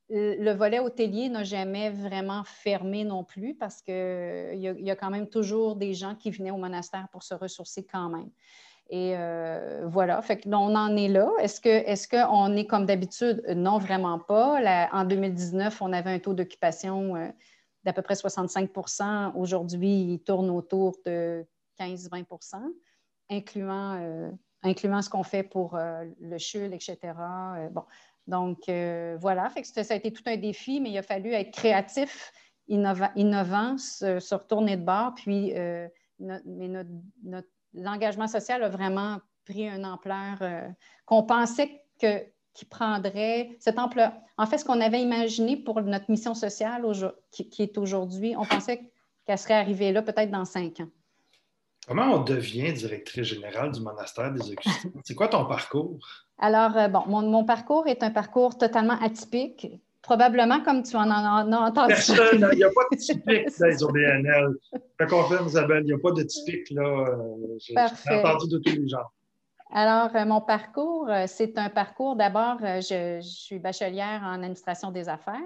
[0.10, 3.94] le volet hôtelier n'a jamais vraiment fermé non plus parce qu'il
[4.54, 7.86] y, y, a quand même toujours des gens qui venaient au monastère pour se ressourcer
[7.86, 8.30] quand même.
[8.90, 9.16] Et
[9.86, 11.30] voilà, fait que on en est là.
[11.40, 13.44] Est-ce qu'on est, qu'on est comme d'habitude?
[13.54, 14.62] Non, vraiment pas.
[14.94, 17.16] en 2019, on avait un taux d'occupation
[17.84, 21.46] d'à peu près 65% Aujourd'hui, il tourne autour de
[21.82, 22.62] 15-20%
[23.30, 24.32] incluant, euh,
[24.63, 26.98] incluant ce qu'on fait pour euh, le CHUL, etc.
[27.04, 27.84] Euh, bon.
[28.28, 28.70] Donc,
[29.22, 32.34] voilà, fait que ça, a été tout un défi, mais il a fallu être créatif,
[32.67, 35.13] innovant, se, retourner de bord.
[35.15, 35.54] Puis,
[37.74, 40.39] l'engagement social a vraiment pris une ampleur
[41.06, 44.12] qu'on pensait que, qu'il prendrait cette ampleur.
[44.38, 46.84] En fait, ce qu'on avait imaginé pour notre mission sociale
[47.32, 48.91] qui, qui est aujourd'hui, on pensait
[49.26, 50.89] qu'elle serait arrivée là peut-être dans cinq ans.
[51.88, 54.89] Comment on devient directrice générale du monastère des Augustins?
[55.06, 56.00] C'est quoi ton parcours?
[56.38, 59.67] Alors, euh, bon, mon, parcours est un parcours totalement atypique.
[60.02, 61.93] Probablement comme tu en as, entendu.
[61.93, 64.56] Personne, il n'y a pas de typique dans les OBNL.
[65.00, 66.69] Je confirme, Isabelle, il n'y a pas de typique.
[66.71, 66.84] là.
[66.84, 69.08] Euh, j'ai entendu de tous les gens.
[69.71, 75.41] Alors, euh, mon parcours, c'est un parcours, d'abord, je, suis bachelière en administration des affaires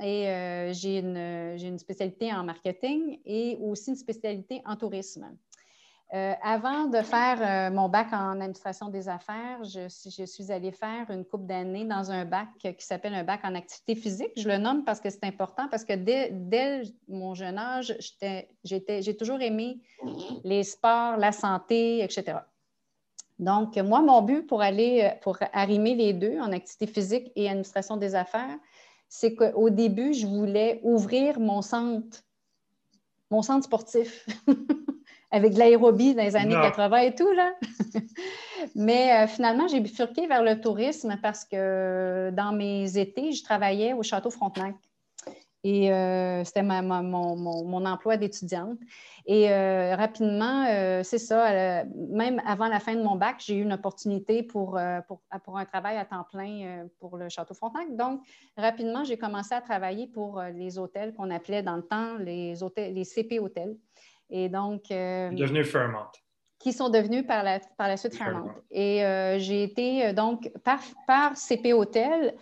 [0.00, 1.16] et j'ai une,
[1.58, 5.26] une, spécialité en marketing et aussi une spécialité en tourisme.
[6.14, 11.10] Euh, avant de faire euh, mon bac en administration des affaires, je, suis allée faire
[11.10, 14.30] une coupe d'années dans un bac qui s'appelle un bac en activité physique.
[14.36, 17.96] Je le nomme parce que c'est important, parce que dès, mon jeune âge,
[18.62, 19.80] j'ai toujours aimé
[20.44, 22.38] les sports, la santé, etc.
[23.40, 27.96] Donc, moi, mon but pour aller, pour arrimer les deux en activité physique et administration
[27.96, 28.56] des affaires,
[29.08, 32.22] c'est qu'au début, je voulais ouvrir mon centre,
[33.28, 34.24] mon centre sportif.
[35.30, 37.52] avec de l'aérobie dans les années 80 et tout, là.
[38.74, 43.92] Mais euh, finalement, j'ai bifurqué vers le tourisme parce que dans mes étés, je travaillais
[43.92, 44.74] au Château Frontenac.
[45.64, 48.78] Et euh, c'était mon, emploi d'étudiante.
[49.28, 50.64] Et euh, rapidement,
[51.02, 55.20] c'est ça, même avant la fin de mon bac, j'ai eu une opportunité pour, pour,
[55.42, 57.96] pour, un travail à temps plein pour le Château Frontenac.
[57.96, 58.20] Donc,
[58.56, 62.94] rapidement, j'ai commencé à travailler pour les hôtels qu'on appelait dans le temps les, hôtels,
[62.94, 63.76] les CP hôtels.
[64.30, 64.90] Et donc.
[64.90, 66.06] Euh, devenu Fairmont.
[66.58, 68.50] Qui sont devenus par la, par la suite Fairmont.
[68.70, 72.34] Et euh, j'ai été, euh, donc, par, par CP Hotel,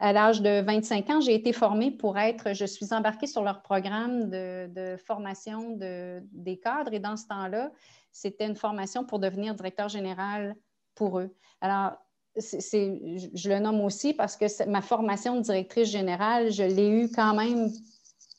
[0.00, 3.62] à l'âge de 25 ans, j'ai été formée pour être, je suis embarquée sur leur
[3.62, 6.92] programme de, formation de, des cadres.
[6.92, 7.72] Et dans ce temps-là,
[8.12, 10.54] c'était une formation pour devenir directeur général
[10.94, 11.34] pour eux.
[11.60, 11.92] Alors,
[12.36, 17.34] je le nomme aussi parce que ma formation de directrice générale, je l'ai eue quand
[17.34, 17.68] même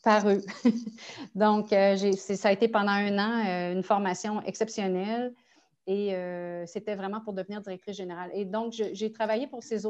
[0.04, 0.42] par eux.
[1.36, 5.34] Donc, euh, ça a été pendant un an euh, une formation exceptionnelle
[5.88, 8.30] et euh, c'était vraiment pour devenir directrice générale.
[8.34, 9.88] Et donc, j'ai travaillé pour ces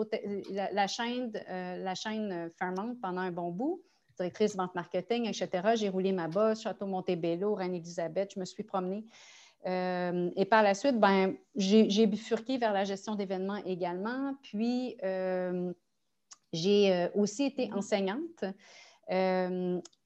[0.49, 3.81] la, chaîne, la chaîne Fairmont pendant un bon bout,
[4.17, 5.73] directrice vente marketing, etc.
[5.75, 9.03] J'ai roulé ma bosse, Château Montebello, Reine-Élisabeth, je me suis promenée.
[9.65, 14.35] et par la suite, ben, j'ai bifurqué vers la gestion d'événements également.
[14.41, 14.95] Puis,
[16.53, 18.45] j'ai aussi été enseignante.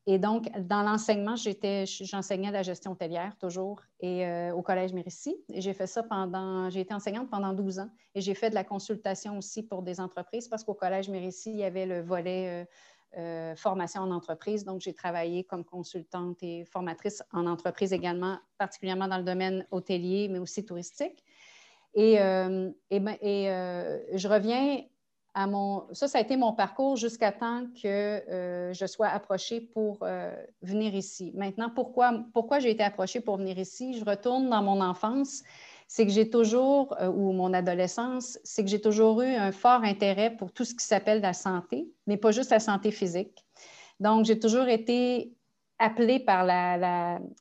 [0.05, 5.37] Et donc, dans l'enseignement, j'enseignais la gestion hôtelière toujours et euh, au Collège Mérissi.
[5.49, 8.55] Et j'ai fait ça pendant, j'ai été enseignante pendant 12 ans et j'ai fait de
[8.55, 12.63] la consultation aussi pour des entreprises parce qu'au Collège Mérissi, il y avait le volet
[12.63, 12.65] euh,
[13.17, 14.65] euh, formation en entreprise.
[14.65, 20.27] Donc, j'ai travaillé comme consultante et formatrice en entreprise également, particulièrement dans le domaine hôtelier,
[20.29, 21.23] mais aussi touristique.
[21.95, 23.45] Et, ben, et
[24.15, 24.83] je reviens
[25.35, 30.31] Ça, ça a été mon parcours jusqu'à temps que euh, je sois approchée pour euh,
[30.61, 31.31] venir ici.
[31.35, 33.97] Maintenant, pourquoi, pourquoi j'ai été approchée pour venir ici?
[33.97, 35.41] Je retourne dans mon enfance.
[35.87, 39.83] C'est que j'ai toujours, euh, ou mon adolescence, c'est que j'ai toujours eu un fort
[39.83, 43.43] intérêt pour tout ce qui s'appelle la santé, mais pas juste la santé physique.
[43.99, 45.33] Donc, j'ai toujours été
[45.79, 46.45] appelée par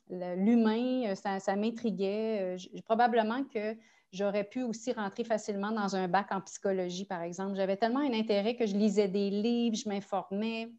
[0.09, 2.57] l'humain, ça, ça m'intriguait.
[2.85, 3.75] Probablement que
[4.13, 7.55] J'aurais pu aussi rentrer facilement dans un bac en psychologie, par exemple.
[7.55, 10.69] J'avais tellement un intérêt que je lisais des livres, je m'informais.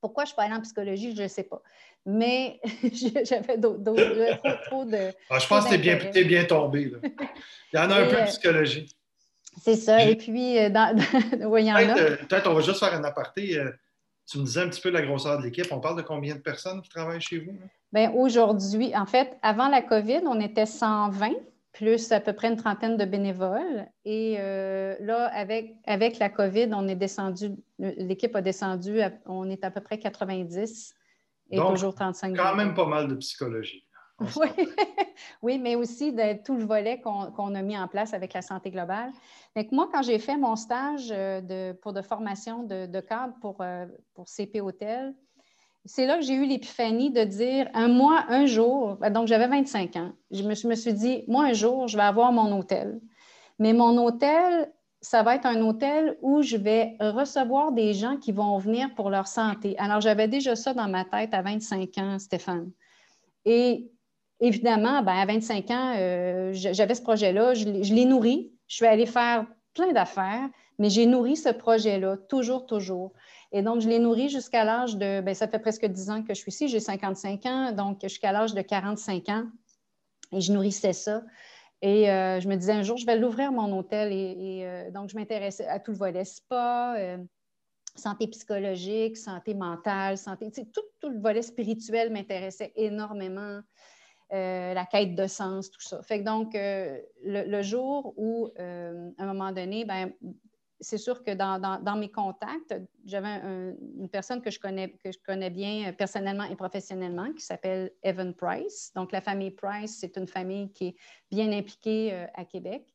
[0.00, 1.60] Pourquoi je suis pas allée en psychologie, je ne sais pas.
[2.06, 2.58] Mais
[3.24, 3.76] j'avais trop,
[4.64, 5.12] trop, de.
[5.28, 6.92] Ah, je pense que tu es bien, tombé.
[7.72, 8.88] Il y en a un peu en euh, psychologie.
[9.62, 10.02] C'est ça.
[10.04, 10.96] Et puis, euh, dans,
[11.34, 13.62] euh, Peut-être on va juste faire un aparté.
[14.26, 15.66] Tu me disais un petit peu la grosseur de l'équipe.
[15.70, 17.58] On parle de combien de personnes qui travaillent chez vous?
[17.92, 21.32] Bien, aujourd'hui, en fait, avant la COVID, on était 120
[21.76, 23.86] plus à peu près une trentaine de bénévoles.
[24.06, 29.62] Et euh, là, avec, avec la COVID, on est descendu, l'équipe a descendu, on est
[29.62, 30.94] à peu près 90
[31.50, 33.86] et toujours 35 Quand même pas mal de psychologie.
[34.18, 34.48] Oui.
[35.42, 38.70] oui, mais aussi de tout le volet qu'on a mis en place avec la santé
[38.70, 39.12] globale.
[39.54, 43.60] Donc, moi, quand j'ai fait mon stage euh, de, pour de formation de, cadre pour,
[43.60, 43.84] euh,
[44.14, 45.14] pour CP Hôtel,
[45.86, 49.48] c'est là que j'ai eu l'épiphanie de dire un mois, un jour, ben, donc j'avais
[49.48, 53.00] 25 ans, je me, suis dit, moi, un jour, je vais avoir mon hôtel.
[53.58, 54.70] Mais mon hôtel,
[55.00, 59.10] ça va être un hôtel où je vais recevoir des gens qui vont venir pour
[59.10, 59.76] leur santé.
[59.78, 62.70] Alors, j'avais déjà ça dans ma tête à 25 ans, Stéphane.
[63.44, 63.90] Et
[64.40, 68.52] évidemment, ben, à 25 ans, euh, j'avais ce projet-là, je, je l'ai nourri.
[68.66, 73.12] Je suis allée faire plein d'affaires, mais j'ai nourri ce projet-là, toujours, toujours.
[73.52, 76.34] Et donc, je l'ai nourri jusqu'à l'âge de, bien, ça fait presque 10 ans que
[76.34, 79.44] je suis ici, j'ai 55 ans, donc jusqu'à l'âge de 45 ans.
[80.32, 81.22] Et je nourrissais ça.
[81.82, 84.12] Et euh, je me disais un jour, je vais l'ouvrir mon hôtel.
[84.12, 87.18] Et, euh, donc, je m'intéressais à tout le volet spa, euh,
[87.94, 93.60] santé psychologique, santé mentale, santé, tout, tout le volet spirituel m'intéressait énormément.
[94.30, 96.02] la quête de sens, tout ça.
[96.02, 100.12] Fait que donc, le, jour où, à un moment donné, ben,
[100.80, 103.36] c'est sûr que dans, mes contacts, j'avais
[103.98, 107.92] une personne que je, connais, que je connais bien euh, personnellement et professionnellement qui s'appelle
[108.02, 108.92] Evan Price.
[108.94, 110.96] Donc, la famille Price, c'est une famille qui est
[111.30, 112.94] bien impliquée euh, à Québec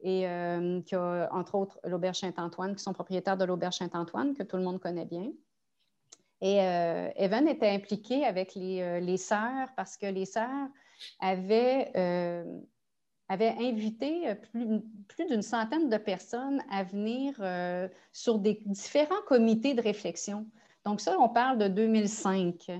[0.00, 4.42] et euh, qui a, entre autres, l'Auberge Saint-Antoine, qui sont propriétaires de l'Auberge Saint-Antoine, que
[4.42, 5.30] tout le monde connaît bien.
[6.40, 6.58] Et
[7.16, 10.68] Evan était impliqué avec les sœurs parce que les sœurs
[11.18, 11.90] avaient
[13.28, 14.34] avait invité euh,
[15.08, 20.46] plus, d'une centaine de personnes à venir euh, sur des différents comités de réflexion.
[20.84, 22.70] Donc ça, on parle de 2005.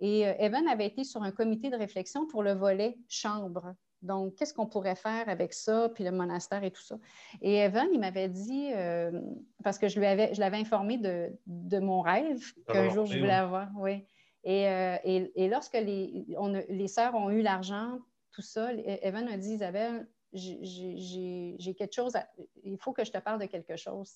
[0.00, 3.74] Et euh, Evan avait été sur un comité de réflexion pour le volet chambre.
[4.00, 6.98] Donc, qu'est-ce qu'on pourrait faire avec ça, puis le monastère et tout ça?
[7.42, 8.70] Et Evan, il m'avait dit,
[9.64, 13.32] parce que je lui avais, je l'avais informé de, mon rêve qu'un jour je voulais
[13.32, 14.06] avoir, oui.
[14.44, 14.66] Et,
[15.34, 16.24] et, lorsque les,
[16.68, 17.98] les sœurs ont eu l'argent
[18.42, 22.12] ça, Evan a dit, Isabelle, j'ai quelque chose,
[22.62, 24.12] il faut que je te parle de quelque chose.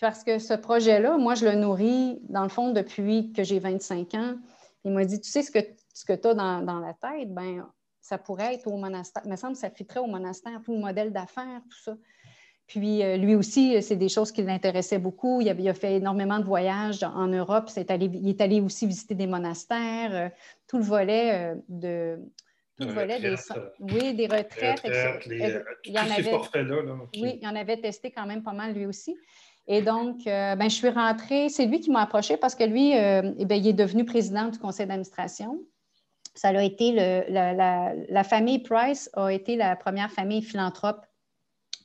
[0.00, 4.14] Parce que ce projet-là, moi, je le nourris, dans le fond, depuis que j'ai 25
[4.14, 4.36] ans.
[4.84, 5.60] Il m'a dit, tu sais ce que,
[6.12, 7.66] tu as dans, la tête, ben
[8.00, 9.22] ça pourrait être au monastère.
[9.24, 11.96] Il me semble que ça fitterait au monastère, tout le modèle d'affaires, tout ça.
[12.66, 15.40] Puis euh, lui aussi, c'est des choses qui l'intéressaient beaucoup.
[15.40, 17.70] Il a, fait énormément de voyages en Europe.
[17.76, 20.14] il est allé aussi visiter des monastères.
[20.14, 20.28] Euh,
[20.66, 22.18] tout le volet euh, de,
[22.78, 24.84] tout volet des, euh, oui, des retraites.
[24.84, 25.18] Euh,
[25.84, 26.34] il y en avait,
[27.16, 29.16] Oui, il en avait testé quand même pas mal lui aussi.
[29.66, 32.92] Et donc, euh, ben, je suis rentrée, c'est lui qui m'a approché parce que lui,
[32.92, 35.60] eh il est devenu président du conseil d'administration.
[36.34, 41.06] Ça a été le, la, la, famille Price a été la première famille philanthrope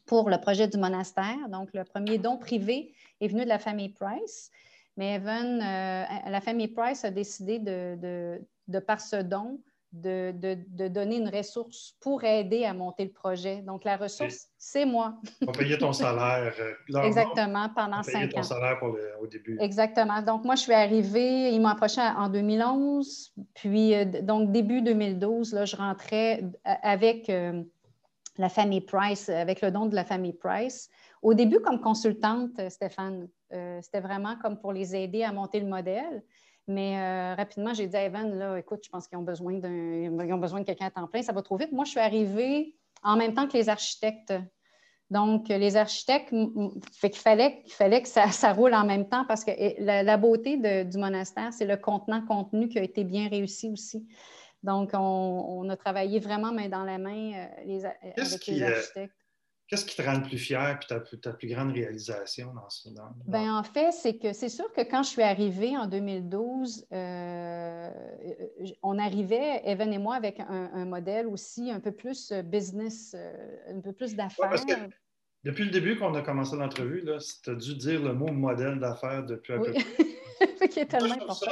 [0.08, 1.38] pour le projet du monastère.
[1.50, 4.50] Donc, le premier don privé est venu de la famille Price.
[4.98, 11.18] Mais Evan, la famille Price a décidé de, de, de par ce don, de, donner
[11.18, 13.62] une ressource pour aider à monter le projet.
[13.62, 15.16] Donc, la ressource, c'est moi.
[15.48, 16.54] On payait ton salaire.
[16.60, 18.38] Euh, Exactement, pendant cinq ans.
[18.38, 18.80] ton salaire
[19.20, 19.58] au début.
[19.60, 20.22] Exactement.
[20.22, 25.54] Donc, moi, je suis arrivée, ils m'ont approché en 2011, puis euh, donc début 2012,
[25.54, 27.32] là, je rentrais euh, avec
[28.38, 30.90] la famille Price, avec le don de la famille Price.
[31.22, 33.28] Au début, comme consultante, Stéphane,
[33.82, 36.24] c'était vraiment comme pour les aider à monter le modèle.
[36.70, 40.12] Mais euh, rapidement, j'ai dit à Evan, là, écoute, je pense qu'ils ont besoin d'un,
[40.12, 41.72] ont besoin de quelqu'un à temps plein, ça va trop vite.
[41.72, 44.34] Moi, je suis arrivée en même temps que les architectes.
[45.10, 46.32] Donc, les architectes,
[46.94, 50.98] fait qu'il fallait, fallait que ça, roule en même temps parce que la, beauté du
[51.00, 54.08] monastère, c'est le contenant-contenu qui a été bien réussi aussi.
[54.62, 59.19] Donc, on, a travaillé vraiment main dans la main euh, les, avec les euh, architectes.
[59.70, 62.90] Qu'est-ce qui te rend le plus fier puis ta, ta plus grande réalisation dans ce
[62.90, 66.88] dans, ben, En fait, c'est que c'est sûr que quand je suis arrivée en 2012,
[66.92, 67.92] euh,
[68.82, 73.80] on arrivait, Evan et moi, avec un, modèle aussi un peu plus business, euh, un
[73.80, 74.52] peu plus d'affaires.
[75.44, 77.06] depuis le début qu'on a commencé l'entrevue,
[77.44, 79.84] tu as dû dire le mot modèle d'affaires depuis un oui.
[80.40, 80.68] peu.
[80.68, 81.52] qui est tellement important.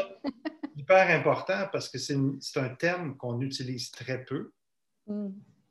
[0.75, 2.15] hyper important parce que c'est
[2.59, 4.53] un terme qu'on utilise très peu.
[5.05, 5.29] Mm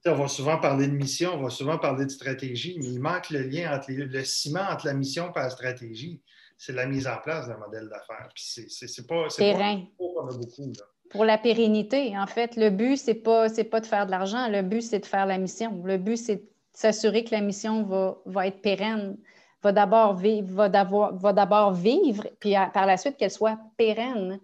[0.09, 3.31] on va souvent parler de mission, on va souvent parler de stratégie, mais il manque
[3.31, 6.21] le lien entre le ciment entre la mission et la stratégie.
[6.59, 8.29] C'est la mise en place d'un modèle d'affaires.
[8.37, 9.83] C'est pas, Terrain.
[9.99, 10.73] a beaucoup.
[11.11, 14.49] Pour la pérennité, en fait, le but, ce n'est pas, pas de faire de l'argent,
[14.49, 15.83] le but, c'est de faire la mission.
[15.85, 19.19] Le but, c'est de s'assurer que la mission va, va être pérenne,
[19.63, 24.41] va d'abord vivre, va va d'abord vivre, puis par la suite qu'elle soit pérenne.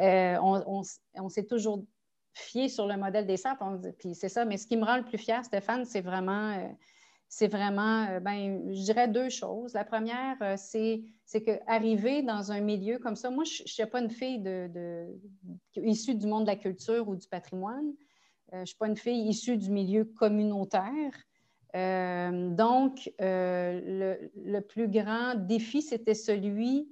[0.00, 0.82] Euh, on,
[1.14, 1.82] on s'est toujours
[2.38, 3.58] fier sur le modèle des SAP.
[3.98, 6.68] puis c'est ça, mais ce qui me rend le plus fier, Stéphane, c'est vraiment, euh,
[7.28, 9.72] c'est vraiment euh, ben, je dirais deux choses.
[9.74, 13.86] La première, euh, c'est, c'est qu'arriver dans un milieu comme ça, moi, je ne suis
[13.86, 15.06] pas une fille de,
[15.76, 17.92] issue du monde de la culture ou du patrimoine.
[18.52, 21.12] je ne suis pas une fille issue du milieu communautaire.
[21.74, 26.88] donc, le, le, plus grand défi, c'était celui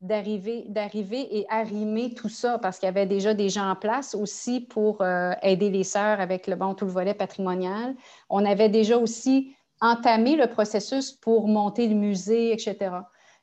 [0.00, 4.14] d'arriver, d'arriver et arrimer tout ça parce qu'il y avait déjà des gens en place
[4.14, 7.94] aussi pour euh, aider les sœurs avec le bon tout le volet patrimonial.
[8.28, 12.76] On avait déjà aussi entamé le processus pour monter le musée, etc.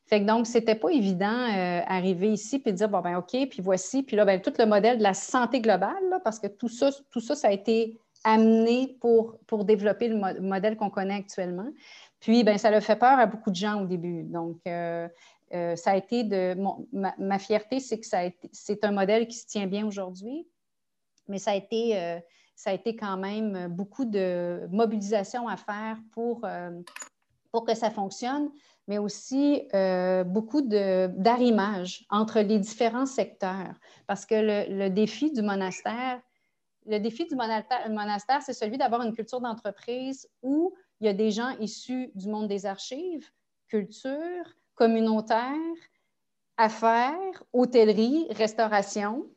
[0.06, 3.62] Fait que donc, c'était pas évident euh, arriver ici puis dire bon ben OK, puis
[3.62, 6.90] voici, puis là ben, tout le modèle de la santé globale parce que tout ça,
[7.12, 11.70] tout ça, ça a été amené pour, pour développer le modèle qu'on connaît actuellement.
[12.20, 14.24] Puis, ben, ça a fait peur à beaucoup de gens au début.
[14.24, 15.08] Donc, euh,
[15.54, 16.56] euh, ça a été de.
[16.94, 18.06] ma, fierté, c'est que
[18.52, 20.48] c'est un modèle qui se tient bien aujourd'hui,
[21.28, 22.20] mais ça a, été, euh,
[22.56, 26.72] ça a été quand même beaucoup de mobilisation à faire pour, euh,
[27.52, 28.50] pour que ça fonctionne,
[28.88, 29.64] mais aussi
[30.26, 33.76] beaucoup d'arrimage entre les différents secteurs.
[34.08, 36.22] Parce que le, défi du monastère,
[36.86, 41.32] le défi du monastère, c'est celui d'avoir une culture d'entreprise où il y a des
[41.32, 43.30] gens issus du monde des archives,
[43.68, 44.46] culture,
[44.82, 45.76] communautaire,
[46.58, 49.28] affaires, hôtellerie, restauration.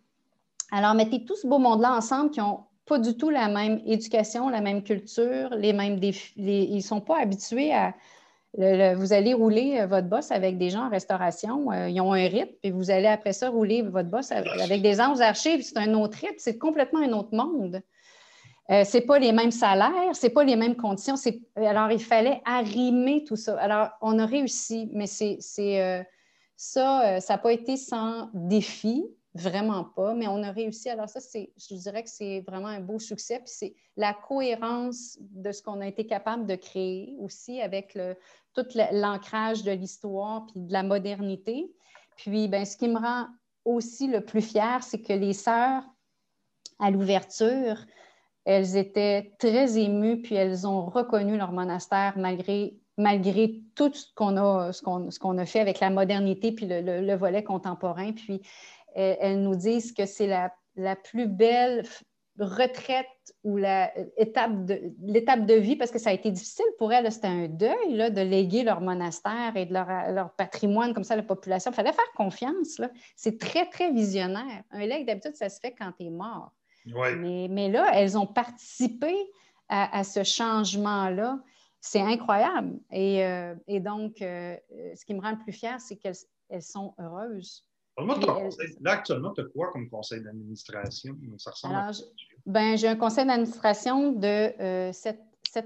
[0.72, 4.48] Alors, mettez tout ce beau monde-là ensemble qui n'ont pas du tout la même éducation,
[4.48, 6.32] la même culture, les mêmes défis.
[6.38, 7.92] ils ne sont pas habitués à.
[8.56, 12.26] vous allez rouler euh, votre boss avec des gens en restauration, euh, ils ont un
[12.26, 15.76] rythme, puis vous allez après ça rouler votre boss avec des gens aux archives, c'est
[15.76, 17.82] un autre rythme, c'est complètement un autre monde.
[18.70, 21.16] Euh, ce n'est pas les mêmes salaires, ce n'est pas les mêmes conditions.
[21.56, 23.58] Alors, il fallait arrimer tout ça.
[23.60, 26.02] Alors, on a réussi, mais c'est, euh,
[26.56, 29.04] ça, euh, ça n'a pas été sans défi,
[29.34, 30.88] vraiment pas, mais on a réussi.
[30.88, 33.38] Alors, ça, je dirais que c'est vraiment un beau succès.
[33.40, 37.98] Puis c'est la cohérence de ce qu'on a été capable de créer aussi avec
[38.54, 41.70] tout l'ancrage de l'histoire puis de la modernité.
[42.16, 43.26] Puis, ben, ce qui me rend
[43.64, 45.82] aussi le plus fier, c'est que les sœurs,
[46.78, 47.76] à l'ouverture,
[48.44, 54.36] elles étaient très émues, puis elles ont reconnu leur monastère malgré, malgré tout ce qu'on
[54.36, 58.12] a, ce qu'on, a fait avec la modernité, puis le, volet contemporain.
[58.12, 58.42] Puis
[58.94, 61.84] elles, nous disent que c'est la, la, plus belle
[62.38, 63.06] retraite
[63.44, 67.10] ou l'étape de, l'étape de vie, parce que ça a été difficile pour elles.
[67.10, 71.16] C'était un deuil là, de léguer leur monastère et de leur, leur, patrimoine comme ça
[71.16, 71.70] la population.
[71.70, 72.80] Il fallait faire confiance.
[73.16, 74.64] C'est très, très visionnaire.
[74.70, 76.52] Un legs, d'habitude, ça se fait quand tu es mort.
[76.86, 79.14] Mais, là, elles ont participé
[79.68, 81.40] à, ce changement-là.
[81.80, 82.78] C'est incroyable.
[82.90, 84.56] Et, euh, donc, euh,
[84.94, 87.64] ce qui me rend le plus fière, c'est qu'elles sont heureuses.
[87.96, 91.16] Là, actuellement, tu as quoi comme conseil d'administration?
[92.46, 95.20] ben, J'ai un conseil d'administration de euh, sept,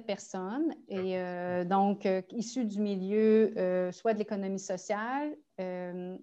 [0.06, 1.16] personnes, et
[1.64, 6.18] donc issues du milieu soit de l'économie sociale, de,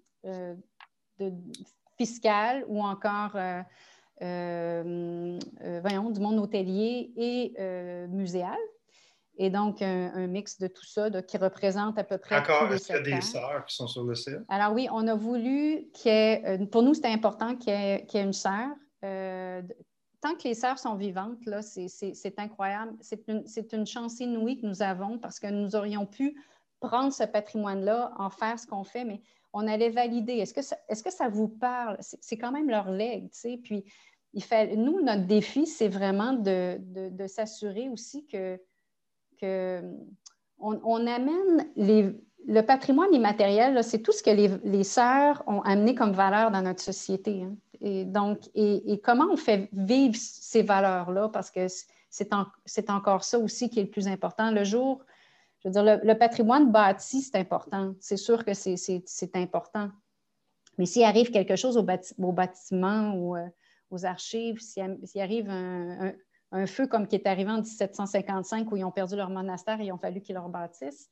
[1.96, 3.62] fiscale ou encore euh, euh,
[4.20, 8.56] voyons, du monde hôtelier et euh, muséal.
[9.38, 12.38] Et donc, un, mix de tout ça qui représente à peu près.
[12.38, 14.38] Encore, est-ce qu'il y a des sœurs qui sont sur le site?
[14.48, 18.06] Alors, oui, on a voulu qu'il y ait, pour nous, c'était important qu'il y, ait,
[18.14, 18.68] une sœur.
[19.02, 22.94] tant que les sœurs sont vivantes, là, c'est incroyable.
[23.02, 26.34] C'est une, une, chance inouïe que nous avons parce que nous aurions pu
[26.80, 29.20] prendre ce patrimoine-là, en faire ce qu'on fait, mais
[29.56, 30.34] on allait valider.
[30.34, 31.96] Est-ce que, ça, est-ce que ça vous parle?
[32.00, 33.60] C'est, quand même leur legs, tu sais.
[33.62, 33.84] Puis,
[34.76, 38.60] nous, notre défi, c'est vraiment de, s'assurer aussi que,
[40.58, 46.50] on, amène le patrimoine immatériel, c'est tout ce que les, sœurs ont amené comme valeur
[46.50, 47.42] dans notre société.
[47.42, 47.56] Hein.
[47.80, 51.66] Et donc, et, comment on fait vivre ces valeurs-là, parce que
[52.10, 52.28] c'est,
[52.66, 54.50] c'est encore ça aussi qui est le plus important.
[54.50, 55.02] Le jour
[55.74, 57.94] le, patrimoine bâti, c'est important.
[58.00, 59.90] C'est sûr que c'est important.
[60.78, 63.46] Mais s'il arrive quelque chose au, bâtiment ou euh,
[63.90, 66.12] aux archives, s'il arrive un,
[66.66, 69.90] feu comme qui est arrivé en 1755 où ils ont perdu leur monastère et il
[69.90, 71.10] a fallu qu'ils leur bâtissent,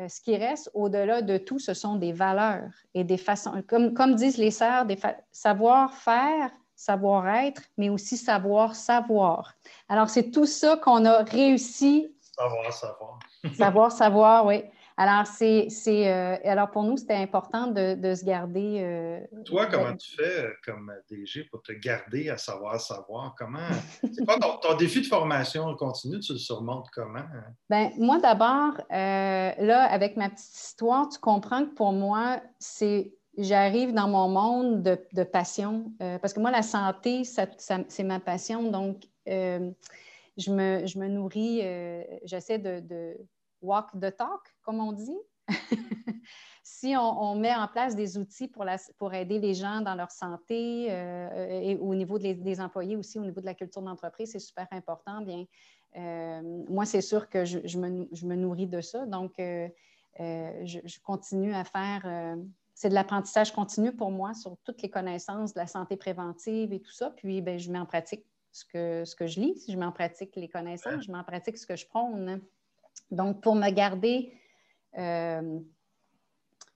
[0.00, 3.94] euh, ce qui reste au-delà de tout, ce sont des valeurs et des façons, comme,
[3.94, 4.98] comme disent les sœurs, des
[5.30, 9.54] savoir-faire, savoir-être, mais aussi savoir-savoir.
[9.88, 12.12] Alors, c'est tout ça qu'on a réussi.
[12.36, 13.18] Savoir, savoir.
[13.54, 14.64] savoir, savoir, oui.
[14.96, 18.78] Alors, c'est, euh, alors pour nous, c'était important de, se garder.
[18.80, 23.34] Euh, Toi, comment tu fais comme DG pour te garder à savoir, savoir?
[23.36, 23.68] Comment.
[24.02, 25.74] C'est quoi ton, défi de formation?
[25.76, 26.20] Continue?
[26.20, 27.24] Tu le surmontes comment?
[27.68, 33.12] Ben, moi, d'abord, euh, là, avec ma petite histoire, tu comprends que pour moi, c'est
[33.36, 35.92] j'arrive dans mon monde de, passion.
[35.98, 38.70] parce que moi, la santé, c'est ma passion.
[38.70, 39.02] Donc,
[40.36, 41.60] je me, nourris,
[42.24, 43.16] j'essaie de
[43.64, 45.18] walk the talk, comme on dit.
[46.62, 51.60] si on, met en place des outils pour, aider les gens dans leur santé euh,
[51.62, 55.20] et au niveau des employés aussi, au niveau de la culture d'entreprise, c'est super important.
[55.20, 55.44] Bien,
[55.96, 59.04] euh, moi, c'est sûr que je, me, nourris de ça.
[59.06, 59.68] Donc, euh,
[60.18, 62.36] je, continue à faire.
[62.74, 66.80] c'est de l'apprentissage continu pour moi sur toutes les connaissances de la santé préventive et
[66.80, 67.10] tout ça.
[67.10, 68.24] Puis, bien, je mets en pratique
[68.54, 71.24] ce que, ce que je lis, je mets en pratique les connaissances, je mets en
[71.24, 72.40] pratique ce que je prône.
[73.10, 74.32] Donc, pour me garder,
[74.96, 75.58] euh,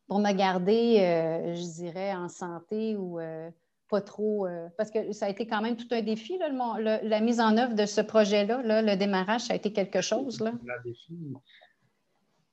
[0.09, 3.49] pour me garder, euh, je dirais, en santé ou euh,
[3.89, 7.57] pas trop, parce que ça a été quand même tout un défi, la mise en
[7.57, 10.41] œuvre de ce projet-là, le démarrage, ça a été quelque chose.
[10.41, 10.53] Là.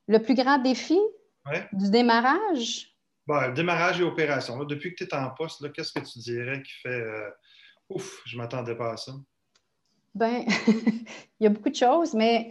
[0.08, 1.00] Le plus grand défi
[1.74, 2.96] du démarrage?
[3.28, 4.64] le démarrage et opération.
[4.66, 7.04] depuis que tu es en poste, qu'est-ce que tu dirais qui fait
[7.90, 9.14] ouf, je ne m'attendais pas à ça?
[10.14, 12.50] Bien, il y a beaucoup de choses, mais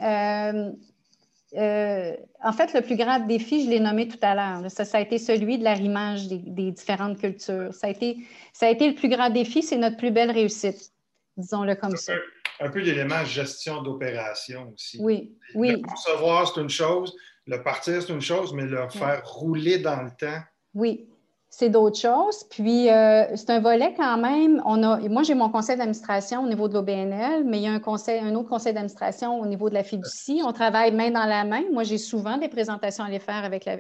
[1.57, 5.01] euh, en fait, le plus grand défi, je l'ai nommé tout à l'heure, ça, a
[5.01, 7.73] été celui de l'arrimage des, différentes cultures.
[7.73, 8.19] Ça a, été,
[8.53, 10.93] ça a été le plus grand défi, c'est notre plus belle réussite,
[11.37, 12.15] disons-le comme ça.
[12.61, 14.99] Un peu d'éléments gestion d'opération aussi.
[15.01, 15.73] Oui, oui.
[15.73, 17.15] Le concevoir, c'est une chose,
[17.47, 20.41] le partir, c'est une chose, mais le faire rouler dans le temps.
[20.75, 21.09] Oui,
[21.57, 22.45] c'est d'autres choses.
[22.51, 24.61] Puis, euh, c'est un volet quand même.
[25.09, 28.21] Moi, j'ai mon conseil d'administration au niveau de l'OBNL, mais il y a un, conseil,
[28.35, 30.43] autre conseil d'administration au niveau de la fiducie.
[30.45, 31.63] On travaille main dans la main.
[31.73, 33.77] Moi, j'ai souvent des présentations à les faire avec la,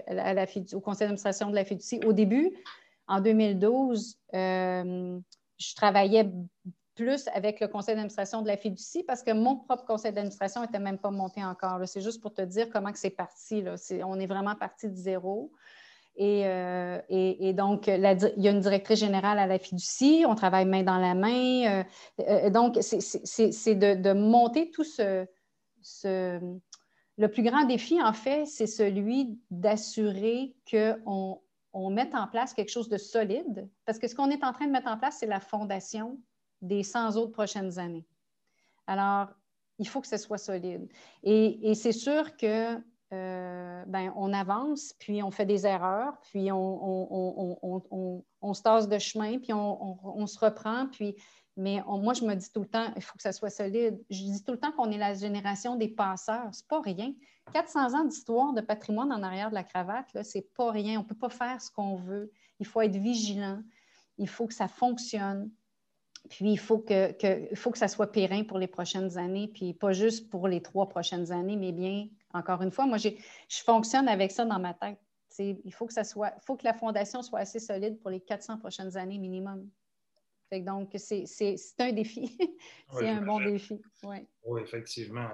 [0.72, 1.98] au conseil d'administration de la fiducie.
[2.06, 2.52] Au début,
[3.08, 5.18] en 2012, euh,
[5.58, 6.30] je travaillais
[6.94, 10.78] plus avec le conseil d'administration de la fiducie parce que mon propre conseil d'administration n'était
[10.78, 11.80] même pas monté encore.
[11.86, 13.64] C'est juste pour te dire comment c'est parti.
[14.04, 15.50] On est vraiment parti de zéro.
[16.20, 20.82] Euh, et, donc, il y a une directrice générale à la fiducie, on travaille main
[20.82, 21.80] dans la main.
[21.80, 21.84] Euh,
[22.20, 25.26] euh, donc, c'est de, monter tout ce,
[27.16, 31.40] Le plus grand défi, en fait, c'est celui d'assurer qu'on
[31.72, 34.66] on mette en place quelque chose de solide, parce que ce qu'on est en train
[34.66, 36.18] de mettre en place, c'est la fondation
[36.62, 38.06] des 100 autres prochaines années.
[38.86, 39.28] Alors,
[39.80, 40.88] il faut que ce soit solide.
[41.24, 42.78] et c'est sûr que
[43.14, 49.38] euh, ben, on avance, puis on fait des erreurs, puis on, se tasse de chemin,
[49.38, 50.86] puis on, se reprend.
[50.88, 51.16] Puis,
[51.56, 54.02] mais moi, je me dis tout le temps, il faut que ça soit solide.
[54.10, 56.48] Je dis tout le temps qu'on est la génération des passeurs.
[56.52, 57.12] C'est pas rien.
[57.52, 60.98] 400 ans d'histoire de patrimoine en arrière de la cravate, c'est pas rien.
[60.98, 62.32] On peut pas faire ce qu'on veut.
[62.58, 63.60] Il faut être vigilant.
[64.18, 65.50] Il faut que ça fonctionne.
[66.30, 69.74] Puis il faut que, que, faut que ça soit périn pour les prochaines années, puis
[69.74, 73.10] pas juste pour les trois prochaines années, mais bien encore une fois, moi, je
[73.64, 74.98] fonctionne avec ça dans ma tête.
[75.38, 78.58] il faut que, ça soit, faut que la fondation soit assez solide pour les 400
[78.58, 79.70] prochaines années minimum.
[80.52, 81.24] donc, c'est
[81.78, 82.36] un défi.
[82.92, 83.80] c'est un bon défi.
[84.02, 85.30] Oui, effectivement.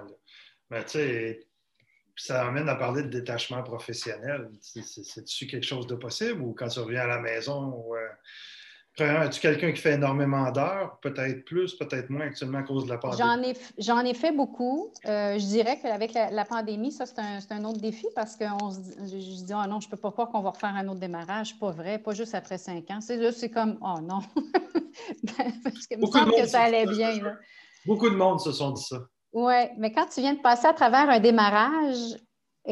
[0.69, 1.47] Mais tu sais,
[2.15, 4.49] ça amène à parler de détachement professionnel.
[4.61, 7.83] C'est-tu quelque chose de possible ou quand tu reviens à la maison?
[9.01, 12.89] Euh, As-tu quelqu'un qui fait énormément d'heures, peut-être plus, peut-être moins actuellement à cause de
[12.89, 13.53] la pandémie?
[13.77, 14.93] J'en ai, fait beaucoup.
[15.07, 19.53] Euh, je dirais qu'avec la, pandémie, ça, c'est un, autre défi parce que je, dis,
[19.53, 21.57] oh non, je ne peux pas croire qu'on va refaire un autre démarrage.
[21.59, 22.99] Pas vrai, pas juste après cinq ans.
[23.01, 24.19] C'est comme, oh non.
[25.63, 27.13] parce que me semble que ça allait bien.
[27.85, 28.97] Beaucoup de monde se sont dit ça.
[29.33, 32.17] Oui, mais quand tu viens de passer à travers un démarrage,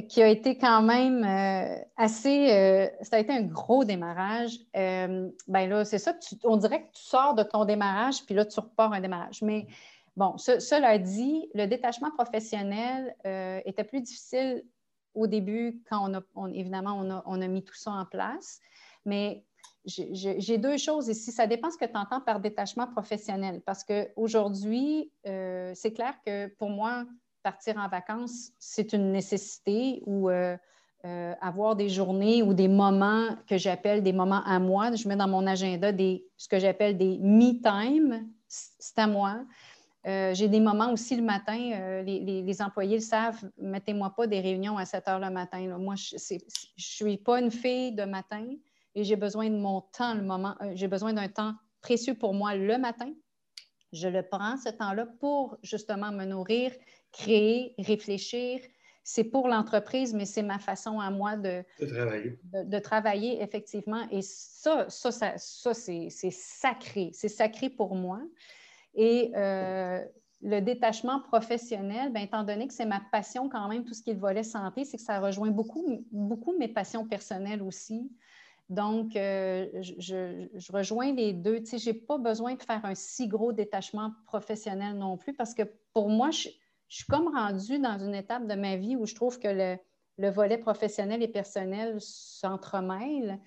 [0.07, 2.51] qui a été quand même euh, assez.
[2.51, 4.59] Euh, ça a été un gros démarrage.
[4.75, 6.13] Euh, ben là, c'est ça,
[6.43, 9.41] on dirait que tu sors de ton démarrage, puis là, tu repars un démarrage.
[9.41, 9.65] Mais
[10.15, 13.15] bon, cela dit, le détachement professionnel
[13.65, 14.63] était plus difficile
[15.15, 18.59] au début quand on a, évidemment, on a, on a, mis tout ça en place.
[19.05, 19.43] Mais
[19.85, 21.31] j'ai deux choses ici.
[21.31, 23.61] Ça dépend ce que tu entends par détachement professionnel.
[23.65, 27.05] Parce qu'aujourd'hui, c'est clair que pour moi,
[27.52, 30.30] partir en vacances, c'est une nécessité ou
[31.41, 34.93] avoir des journées ou des moments que j'appelle des moments à moi.
[34.95, 39.45] Je mets dans mon agenda des, ce que j'appelle des me-time, c'est à moi.
[40.08, 44.39] Euh, j'ai des moments aussi le matin, euh, les, employés le savent, mettez-moi pas des
[44.39, 45.78] réunions à 7 heures le matin.
[45.78, 46.39] Moi, je ne
[46.78, 48.45] suis pas une fille de matin
[48.95, 52.34] et j'ai besoin de mon temps, le moment, euh, j'ai besoin d'un temps précieux pour
[52.34, 53.12] moi le matin.
[53.91, 56.72] Je le prends, ce temps-là, pour justement me nourrir,
[57.12, 58.60] créer, réfléchir.
[59.03, 62.39] C'est pour l'entreprise, mais c'est ma façon à moi de, travailler.
[62.43, 64.07] De, travailler, effectivement.
[64.12, 67.10] Et ça, ça, ça, ça c'est sacré.
[67.14, 68.22] C'est sacré pour moi.
[68.93, 70.03] Et euh,
[70.41, 74.12] le détachement professionnel, bien, étant donné que c'est ma passion quand même, tout ce qui
[74.12, 78.12] est le volet santé, c'est que ça rejoint beaucoup, beaucoup mes passions personnelles aussi.
[78.70, 81.60] Donc, euh, je, rejoins les deux.
[81.62, 85.34] Tu sais, je n'ai pas besoin de faire un si gros détachement professionnel non plus
[85.34, 86.49] parce que pour moi, je,
[86.97, 89.77] suis comme rendue dans une étape de ma vie où je trouve que le,
[90.19, 93.39] le volet professionnel et personnel s'entremêlent.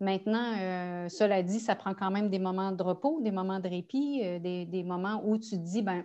[0.00, 3.68] Maintenant, euh, cela dit, ça prend quand même des moments de repos, des moments de
[3.68, 6.04] répit, euh, des, moments où tu te dis, ben,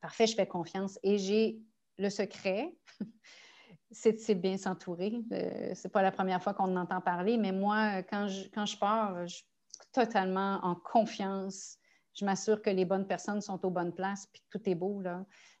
[0.00, 0.98] parfait, je fais confiance.
[1.02, 1.60] Et j'ai
[1.96, 2.74] le secret,
[3.92, 5.22] c'est bien s'entourer.
[5.32, 8.66] Euh, c'est pas la première fois qu'on en entend parler, mais moi, quand je, quand
[8.66, 9.46] je pars, je suis
[9.92, 11.78] totalement en confiance.
[12.14, 15.02] Je m'assure que les bonnes personnes sont aux bonnes places, puis tout est beau.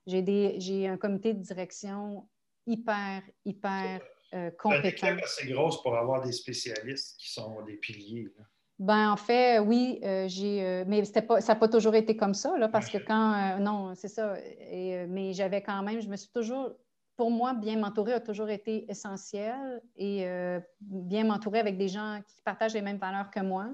[0.06, 2.28] J'ai un comité de direction
[2.66, 4.00] hyper, hyper
[4.32, 5.16] euh, compétent.
[5.22, 8.28] assez grosse pour avoir des spécialistes qui sont des piliers.
[8.78, 12.34] Ben, en fait, oui, euh, j'ai, euh, mais pas, ça n'a pas toujours été comme
[12.34, 14.36] ça, là, parce que quand, non, c'est ça,
[15.08, 16.70] mais j'avais quand même, je me suis toujours,
[17.16, 20.24] pour moi, bien m'entourer a toujours été essentiel et
[20.80, 23.68] bien m'entourer avec des gens qui partagent les mêmes valeurs que moi,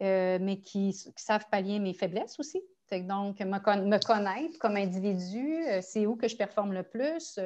[0.00, 2.62] mais qui, savent pallier mes faiblesses aussi.
[2.92, 7.38] Donc, me, connaître comme individu, c'est où que je performe le plus,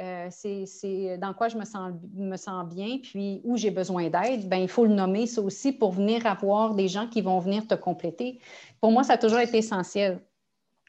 [0.00, 4.68] euh, c'est dans quoi je me sens, bien, puis où j'ai besoin d'aide, ben, il
[4.68, 8.40] faut le nommer, ça aussi, pour venir avoir des gens qui vont venir te compléter.
[8.80, 10.20] Pour moi, ça a toujours été essentiel.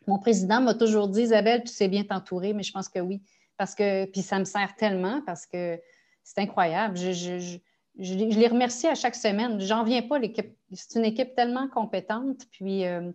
[0.08, 3.22] Mon président m'a toujours dit, Isabelle, tu sais bien t'entourer, mais je pense que oui.
[3.58, 5.80] Parce que, puis ça me sert tellement parce que
[6.24, 6.98] c'est incroyable.
[6.98, 7.60] Je,
[7.96, 9.60] les remercie à chaque semaine.
[9.60, 10.58] J'en viens pas, l'équipe.
[10.72, 13.12] C'est une équipe tellement compétente, puis euh,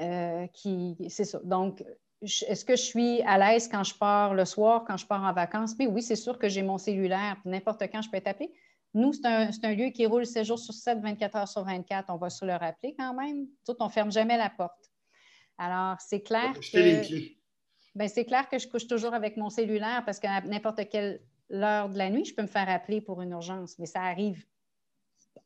[0.00, 1.40] euh, qui, c'est ça.
[1.44, 1.84] Donc,
[2.22, 5.32] est-ce que je suis à l'aise quand je pars le soir, quand je pars en
[5.32, 5.74] vacances?
[5.78, 8.52] Mais oui, c'est sûr que j'ai mon cellulaire, n'importe quand je peux être appelé.
[8.92, 12.10] Nous, c'est un, lieu qui roule 7 jours sur 7, 24 heures sur 24.
[12.10, 13.46] On va se le rappeler quand même.
[13.64, 14.90] Tout, on ne ferme jamais la porte.
[15.58, 17.40] Alors, c'est clair que.
[17.96, 21.20] Ben, c'est clair que je couche toujours avec mon cellulaire parce qu'à n'importe quelle
[21.52, 23.78] heure de la nuit, je peux me faire appeler pour une urgence.
[23.78, 24.44] Mais ça arrive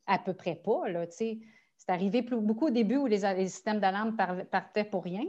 [0.05, 1.39] à peu près pas, là, tu sais.
[1.87, 4.17] C'est arrivé plus, beaucoup au début où les, systèmes d'alarme
[4.49, 5.21] partaient pour rien.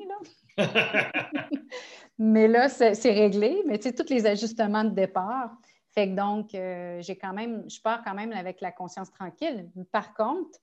[2.18, 3.62] mais là, c'est réglé.
[3.66, 5.50] Mais tu sais, tous les ajustements de départ.
[5.90, 9.70] Fait que donc, euh, j'ai quand même, je pars quand même avec la conscience tranquille.
[9.92, 10.58] Par contre,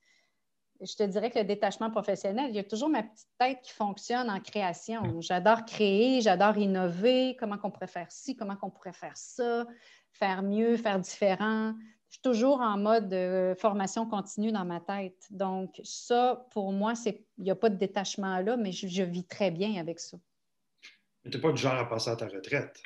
[0.80, 3.72] je te dirais que le détachement professionnel, il y a toujours ma petite tête qui
[3.72, 5.20] fonctionne en création.
[5.20, 9.64] J'adore créer, j'adore innover, comment on pourrait faire ci, comment on pourrait faire ça,
[10.12, 11.74] faire mieux, faire différent
[12.14, 15.26] je suis toujours en mode euh, formation continue dans ma tête.
[15.30, 19.50] Donc, ça, pour moi, il n'y a pas de détachement là, mais je, vis très
[19.50, 20.16] bien avec ça.
[21.24, 22.80] Mais tu n'es pas du genre à passer à ta retraite?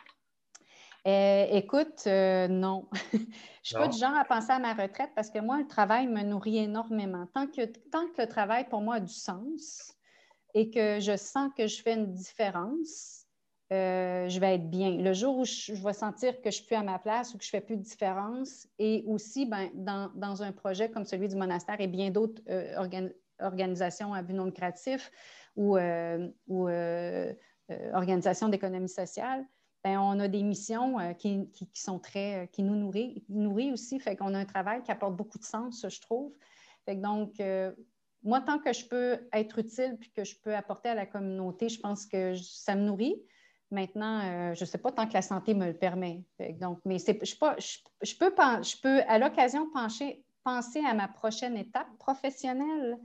[1.07, 2.89] Euh, écoute, euh, non.
[3.13, 3.25] je ne
[3.63, 6.23] suis pas du genre à penser à ma retraite parce que moi, le travail me
[6.23, 7.27] nourrit énormément.
[7.35, 9.95] Tant que, tant que le travail, pour moi, a du sens
[10.55, 13.27] et que je sens que je fais une différence,
[13.71, 14.97] euh, je vais être bien.
[14.97, 17.45] Le jour où je, vais sentir que je suis plus à ma place ou que
[17.45, 21.37] je ne fais plus de différence, et aussi ben, dans, un projet comme celui du
[21.37, 23.11] monastère et bien d'autres euh,
[23.41, 25.11] organisations à but non lucratif
[25.55, 26.29] ou, euh,
[27.93, 29.45] organisations d'économie sociale,
[29.85, 34.33] ben, on a des missions qui, sont très, qui nous nourrissent, nourrit aussi, fait qu'on
[34.35, 36.33] a un travail qui apporte beaucoup de sens, je trouve.
[36.87, 37.39] Fait donc,
[38.23, 41.69] moi, tant que je peux être utile puis que je peux apporter à la communauté,
[41.69, 43.23] je pense que ça me nourrit.
[43.71, 46.23] Maintenant, euh, je ne sais pas tant que la santé me le permet.
[46.61, 47.55] Donc, mais je, je, peux,
[48.01, 52.99] je peux, à l'occasion, pencher, penser à ma prochaine étape professionnelle,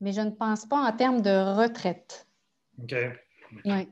[0.00, 2.26] mais je ne pense pas en termes de retraite.
[2.82, 2.94] OK.
[3.64, 3.88] Oui.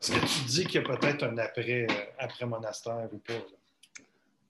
[0.00, 3.34] Est-ce que tu dis qu'il y a peut-être un après, euh, après monastère ou pas?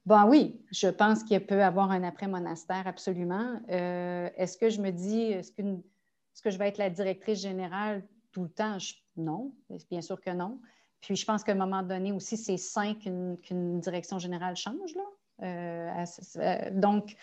[0.06, 3.60] Ben oui, je pense qu'il peut y avoir un après monastère, absolument.
[3.70, 7.40] Euh, est-ce que je me dis, est-ce que, est-ce que je vais être la directrice
[7.40, 8.04] générale?
[8.32, 8.78] Tout le temps?
[9.16, 9.54] non,
[9.90, 10.60] bien sûr que non.
[11.00, 14.94] Puis je pense qu'à un moment donné aussi, c'est sain qu'une direction générale change.
[14.94, 15.02] Là.
[15.42, 16.04] Euh,
[16.36, 17.16] euh, donc,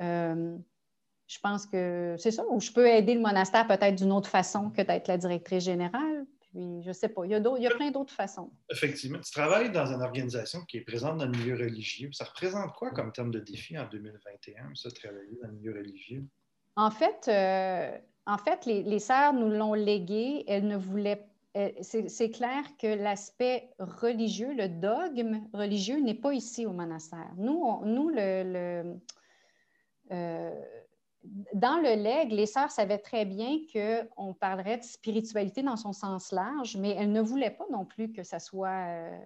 [0.00, 0.56] euh,
[1.28, 4.70] je pense que c'est ça, ou je peux aider le monastère peut-être d'une autre façon
[4.70, 6.26] que d'être la directrice générale.
[6.40, 8.52] Puis, je ne sais pas, il y, a il y a plein d'autres façons.
[8.70, 9.20] Effectivement.
[9.20, 12.10] Tu travailles dans une organisation qui est présente dans le milieu religieux.
[12.12, 16.26] Ça représente quoi comme terme de défi en 2021, ça, travailler dans le milieu religieux?
[16.76, 20.44] En fait, euh, en fait les, sœurs nous l'ont légué.
[20.46, 21.26] Elles ne voulaient
[21.82, 27.30] c'est clair que l'aspect religieux, le dogme religieux n'est pas ici au monastère.
[27.36, 27.62] Nous,
[30.10, 30.50] euh,
[31.54, 36.32] dans le legs, les sœurs savaient très bien qu'on parlerait de spiritualité dans son sens
[36.32, 38.86] large, mais elles ne voulaient pas non plus que ça soit...
[38.88, 39.18] Euh,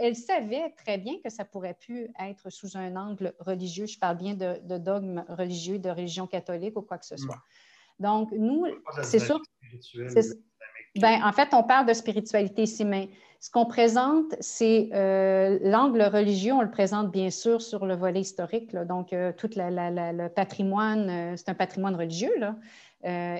[0.00, 3.86] elles savaient très bien que ça pourrait plus être sous un angle religieux.
[3.86, 7.42] Je parle bien de, dogme religieux, de religion catholique ou quoi que ce soit.
[7.98, 8.66] Donc, nous,
[9.02, 9.40] c'est sûr...
[10.96, 13.10] Ben, en fait, on parle de spiritualité ici, mais
[13.44, 18.22] ce qu'on présente, c'est euh, l'angle religieux, on le présente bien sûr sur le volet
[18.22, 18.74] historique.
[18.74, 22.56] donc, euh, tout le patrimoine, euh, c'est un patrimoine religieux, là,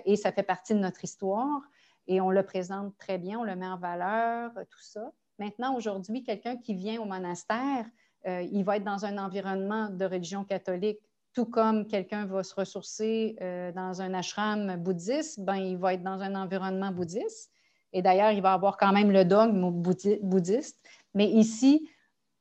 [0.05, 1.63] et ça fait partie de notre histoire.
[2.07, 5.11] Et on le présente très bien, on le met en valeur, tout ça.
[5.39, 7.87] Maintenant, aujourd'hui, quelqu'un qui vient au monastère,
[8.27, 11.01] il va être dans un environnement de religion catholique,
[11.35, 13.37] tout comme quelqu'un va se ressourcer
[13.75, 17.51] dans un ashram bouddhiste, ben, il va être dans un environnement bouddhiste.
[17.93, 20.81] Et d'ailleurs, il va avoir quand même le dogme bouddhiste.
[21.15, 21.89] Mais ici,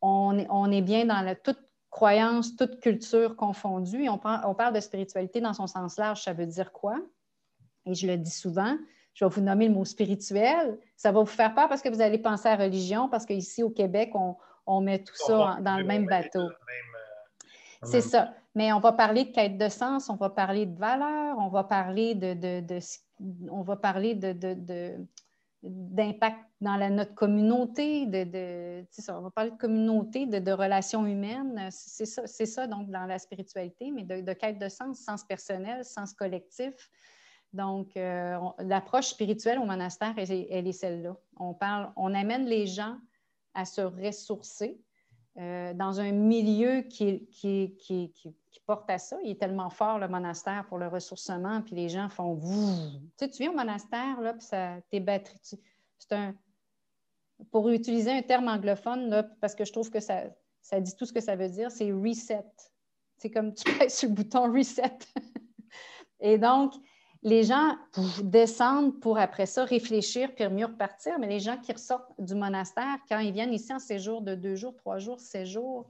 [0.02, 4.10] on est, bien dans toute croyance, toute culture confondue.
[4.10, 6.24] on, parle de spiritualité dans son sens large.
[6.24, 6.98] Ça veut dire quoi?
[7.86, 8.76] Et je le dis souvent,
[9.14, 10.80] je vais vous nommer le mot spirituel.
[10.96, 13.70] Ça va vous faire peur parce que vous allez penser à religion, parce qu'ici au
[13.70, 14.12] Québec,
[14.66, 16.40] on, met tout ça dans le même bateau.
[16.40, 16.50] Euh,
[17.84, 18.34] C'est ça.
[18.56, 21.64] Mais on va parler de quête de sens, on va parler de valeur, on va
[21.64, 22.80] parler de,
[23.50, 24.98] on va parler de,
[25.64, 31.70] d'impact dans notre communauté, de, on va parler de communauté, de, relations humaines.
[31.72, 36.14] C'est ça, ça, donc, dans la spiritualité, mais de, quête de sens, sens personnel, sens
[36.14, 36.90] collectif.
[37.54, 41.16] Donc, euh, l'approche spirituelle au monastère, elle, est celle-là.
[41.38, 42.98] On parle, on amène les gens
[43.54, 44.82] à se ressourcer
[45.38, 47.78] euh, dans un milieu qui, qui,
[48.66, 49.18] porte à ça.
[49.24, 52.46] Il est tellement fort, le monastère, pour le ressourcement, puis les gens font Tu
[53.18, 55.60] sais, tu viens au monastère, là, puis ça, tes batteries.
[56.00, 56.36] C'est un.
[57.52, 60.24] Pour utiliser un terme anglophone, là, parce que je trouve que ça,
[60.62, 62.46] ça dit tout ce que ça veut dire, c'est reset.
[63.18, 64.98] C'est comme tu pèses sur le bouton reset.
[66.20, 66.74] Et donc,
[67.24, 67.78] les gens
[68.22, 72.98] descendent pour après ça réfléchir puis mieux repartir, mais les gens qui ressortent du monastère,
[73.10, 75.90] quand ils viennent ici en séjour de deux jours, trois jours, sept jours,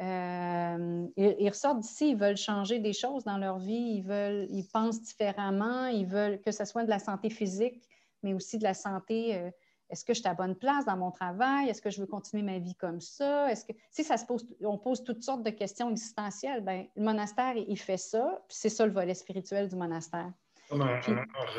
[0.00, 4.66] euh, ils, ressortent d'ici, ils veulent changer des choses dans leur vie, ils, veulent, ils
[4.66, 7.80] pensent différemment, ils veulent que ce soit de la santé physique,
[8.22, 9.36] mais aussi de la santé.
[9.36, 9.50] Euh,
[9.90, 11.68] est-ce que je suis à bonne place dans mon travail?
[11.68, 13.52] Est-ce que je veux continuer ma vie comme ça?
[13.52, 17.02] Est-ce que si ça se pose, on pose toutes sortes de questions existentielles, ben, le
[17.02, 20.32] monastère, il fait ça, puis c'est ça le volet spirituel du monastère.
[20.68, 21.00] Comme un,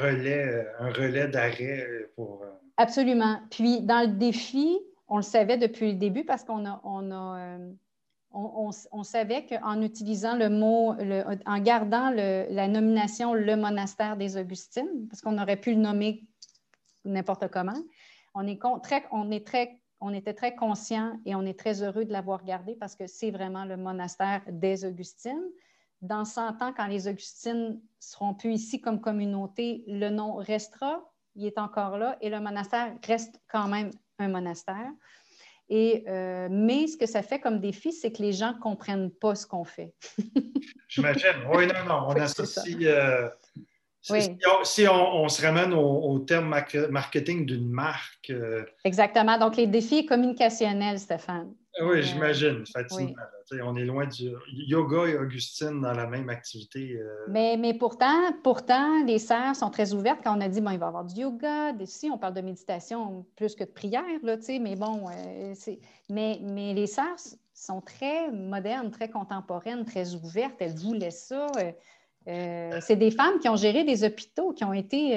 [0.01, 2.41] relais, un relais d'arrêt pour.
[2.43, 3.39] Euh, Absolument.
[3.51, 7.57] Puis dans le défi, on le savait depuis le début parce qu'on a, on a
[8.35, 10.95] on, savait qu'en utilisant le mot,
[11.45, 16.25] en gardant la nomination le monastère des Augustines, parce qu'on aurait pu le nommer
[17.05, 17.79] n'importe comment,
[18.33, 19.29] on, est très, on,
[20.01, 23.31] on était très conscient et on est très heureux de l'avoir gardé parce que c'est
[23.31, 25.43] vraiment le monastère des Augustines.
[26.01, 31.01] Dans 100 ans, quand les Augustines seront plus ici comme communauté, le nom restera,
[31.35, 34.91] il est encore là et le monastère reste quand même un monastère.
[35.69, 39.11] Et, euh, mais ce que ça fait comme défi, c'est que les gens ne comprennent
[39.11, 39.93] pas ce qu'on fait.
[40.87, 41.47] J'imagine.
[41.53, 42.05] Oui, non, non.
[42.09, 42.77] On associe.
[42.81, 43.29] Euh,
[44.63, 46.55] si, on, se ramène au, terme
[46.91, 48.29] marketing d'une marque.
[48.29, 49.39] Euh, Exactement.
[49.39, 51.51] Donc, les défis communicationnels, Stéphane.
[51.81, 53.13] Oui, j'imagine, effectivement.
[53.63, 56.97] On est loin du yoga et Augustine dans la même activité.
[56.97, 57.25] Euh.
[57.27, 60.79] Mais, mais pourtant, pourtant, les sœurs sont très ouvertes quand on a dit bon, il
[60.79, 61.71] va y avoir du yoga.
[61.79, 65.53] Ici, on parle de méditation plus que de prière, là, mais bon, euh,
[66.09, 67.17] mais, mais les sœurs
[67.53, 70.55] sont très modernes, très contemporaines, très ouvertes.
[70.59, 71.47] Elles voulaient ça.
[72.27, 75.11] Euh, c'est des femmes qui ont géré des hôpitaux, qui ont été.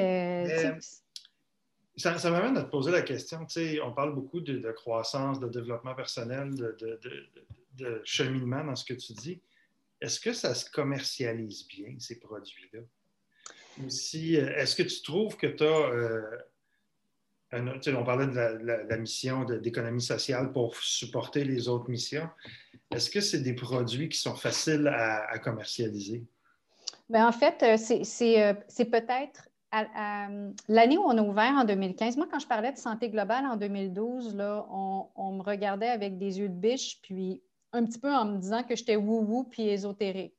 [1.99, 3.47] Ça, m'amène à te poser la question.
[3.85, 9.41] on parle beaucoup de, croissance, de développement personnel, de, cheminement dans ce que tu dis.
[10.01, 12.81] Est-ce que ça se commercialise bien, ces produits-là?
[13.81, 15.67] Euh, est-ce que tu trouves que tu as.
[15.67, 16.39] Euh,
[17.53, 22.29] on parlait de la, mission d'économie sociale pour supporter les autres missions.
[22.91, 26.25] Est-ce que c'est des produits qui sont faciles à, commercialiser?
[27.09, 32.39] Bien, en fait, euh, c'est peut-être L'année où on a ouvert en 2015, moi, quand
[32.39, 36.55] je parlais de santé globale en 2012, là, on, me regardait avec des yeux de
[36.55, 37.43] biche, puis
[37.73, 40.35] un petit peu en me disant que j'étais wou-wou puis ésotérique.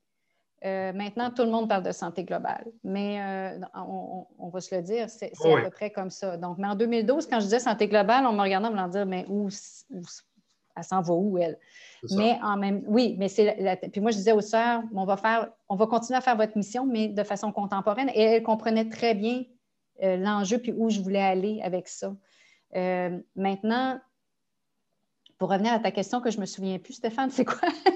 [0.65, 4.81] Euh, maintenant, tout le monde parle de santé globale, mais euh, on, va se le
[4.81, 6.35] dire, c'est à peu près comme ça.
[6.35, 9.05] Donc, mais en 2012, quand je disais santé globale, on me regardait en me dire,
[9.05, 9.47] mais où,
[10.75, 11.57] elle s'en va où, elle?
[12.11, 15.49] Mais en même oui, mais c'est puis moi, je disais aux sœurs, on va faire,
[15.67, 18.09] on va continuer à faire votre mission, mais de façon contemporaine.
[18.13, 19.43] Et elles comprenaient très bien
[20.03, 22.15] euh, l'enjeu puis où je voulais aller avec ça.
[23.35, 23.99] maintenant,
[25.39, 27.69] pour revenir à ta question que je ne me souviens plus, Stéphane, c'est quoi?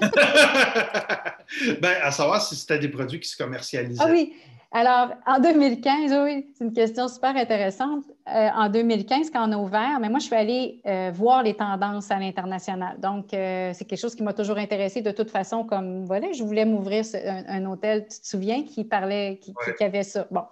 [1.80, 4.02] ben, à savoir si c'était des produits qui se commercialisaient.
[4.02, 4.32] Ah oui.
[4.72, 8.04] Alors, en 2015, oui, c'est une question super intéressante.
[8.26, 11.52] Euh, en 2015, quand on a ouvert, mais moi, je suis allée euh, voir les
[11.54, 12.98] tendances à l'international.
[12.98, 16.42] Donc, euh, c'est quelque chose qui m'a toujours intéressée de toute façon, comme, voilà, je
[16.42, 20.26] voulais m'ouvrir un, hôtel, tu te souviens, qui parlait, qui, qui avait ça.
[20.30, 20.44] Bon.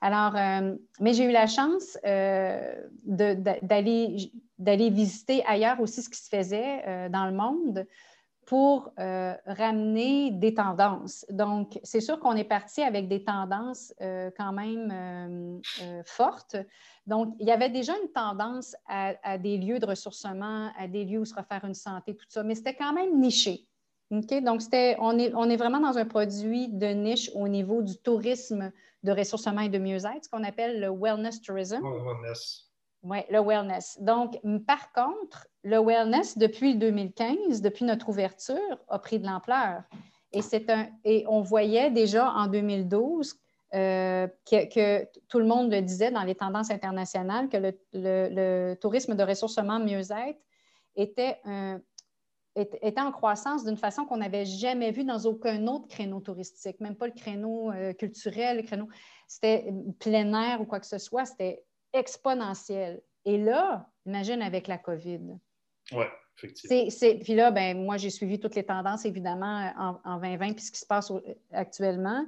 [0.00, 0.34] Alors,
[1.00, 1.96] mais j'ai eu la chance
[3.06, 7.86] d'aller visiter ailleurs aussi ce qui se faisait dans le monde
[8.46, 11.24] pour ramener des tendances.
[11.30, 13.94] Donc, c'est sûr qu'on est parti avec des tendances
[14.36, 15.60] quand même
[16.04, 16.56] fortes.
[17.06, 21.20] Donc, il y avait déjà une tendance à, des lieux de ressourcement, à des lieux
[21.20, 23.66] où se refaire une santé, tout ça, mais c'était quand même niché.
[24.10, 28.70] Donc, on est, on est vraiment dans un produit de niche au niveau du tourisme
[29.02, 31.80] de ressourcement et de mieux-être, ce qu'on appelle le wellness tourism.
[33.04, 33.98] Oui, le wellness.
[34.00, 39.82] Donc, par contre, le wellness, depuis 2015, depuis notre ouverture, a pris de l'ampleur.
[40.32, 40.40] Et,
[41.04, 43.38] et on voyait déjà en 2012
[43.74, 47.58] euh, que, tout le monde le disait dans les tendances internationales, que
[47.92, 50.38] le, tourisme de ressourcement mieux-être
[50.96, 51.38] était
[52.56, 56.94] était en croissance d'une façon qu'on n'avait jamais vue dans aucun autre créneau touristique, même
[56.94, 58.88] pas le créneau euh, culturel, le créneau,
[59.26, 63.00] c'était plein air ou quoi que ce soit, c'était exponentiel.
[63.24, 65.20] Et là, imagine avec la COVID.
[65.92, 66.04] Oui,
[66.36, 67.18] effectivement.
[67.22, 69.72] puis là, ben, moi, j'ai suivi toutes les tendances, évidemment,
[70.04, 71.10] en, 2020, puis ce qui se passe
[71.52, 72.26] actuellement.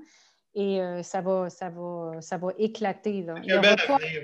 [0.55, 3.21] Et euh, ça, va, ça, va, ça va éclater.
[3.23, 3.35] Là.
[3.43, 3.51] Il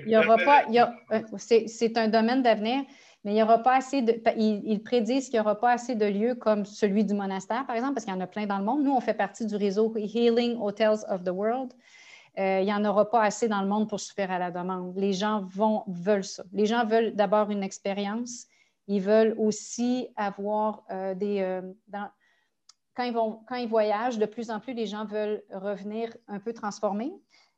[0.07, 0.65] y aura pas,
[1.11, 2.83] euh, c'est un domaine d'avenir
[3.23, 4.21] mais il n'y aura pas assez de.
[4.37, 7.93] Ils, prédisent qu'il n'y aura pas assez de lieux comme celui du monastère, par exemple,
[7.93, 8.83] parce qu'il y en a plein dans le monde.
[8.83, 11.73] Nous, on fait partie du réseau Healing Hotels of the World.
[12.39, 14.97] Euh, il n'y en aura pas assez dans le monde pour suffire à la demande.
[14.97, 16.43] Les gens vont, veulent ça.
[16.51, 18.47] Les gens veulent d'abord une expérience.
[18.87, 21.41] Ils veulent aussi avoir euh, des.
[21.41, 21.61] Euh,
[22.95, 26.39] quand, ils vont, quand ils voyagent, de plus en plus, les gens veulent revenir un
[26.39, 27.13] peu transformés.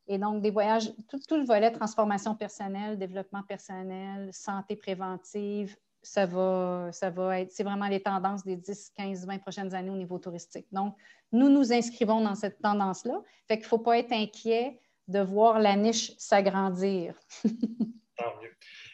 [0.08, 5.76] Et donc, des voyages, tout, le volet transformation personnelle, développement personnel, santé préventive,
[6.06, 9.90] ça va, ça va être, c'est vraiment les tendances des 10, 15, 20 prochaines années
[9.90, 10.68] au niveau touristique.
[10.72, 10.96] Donc,
[11.32, 13.22] nous nous inscrivons dans cette tendance-là.
[13.48, 17.16] Fait qu'il ne faut pas être inquiet de voir la niche s'agrandir.
[17.44, 18.52] Tant mieux.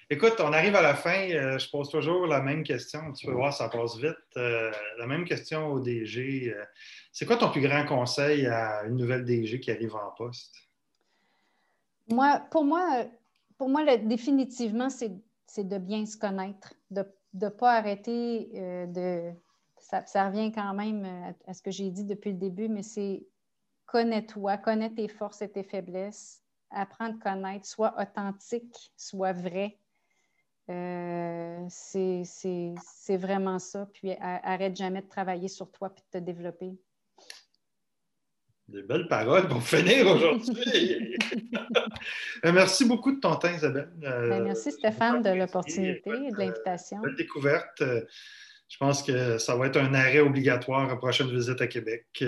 [0.09, 1.29] Écoute, on arrive à la fin.
[1.29, 3.13] Euh, je pose toujours la même question.
[3.13, 4.15] Tu peux voir, ça passe vite.
[4.35, 6.53] Euh, la même question au DG.
[6.53, 6.65] Euh,
[7.11, 10.53] c'est quoi ton plus grand conseil à une nouvelle DG qui arrive en poste?
[12.09, 13.05] Moi, pour moi,
[13.57, 19.33] pour moi définitivement, c'est de bien se connaître, de ne pas arrêter euh, de.
[19.79, 23.25] Ça, revient quand même à, ce que j'ai dit depuis le début, mais c'est
[23.87, 29.79] connais-toi, connais tes forces et tes faiblesses, apprends à connaître, sois authentique, sois vrai.
[30.69, 33.87] Euh, c'est vraiment ça.
[33.91, 36.77] Puis arrête jamais de travailler sur toi puis de te développer.
[38.67, 41.17] Des belles paroles pour finir aujourd'hui.
[42.43, 43.91] Euh, merci beaucoup de ton temps, Isabelle.
[44.03, 46.99] Euh, ben, merci, Stéphane, de l'opportunité et de l'invitation.
[46.99, 47.81] Belle découverte.
[47.81, 48.01] Euh,
[48.67, 52.07] je pense que ça va être un arrêt obligatoire à prochaine visite à Québec.
[52.13, 52.25] Tu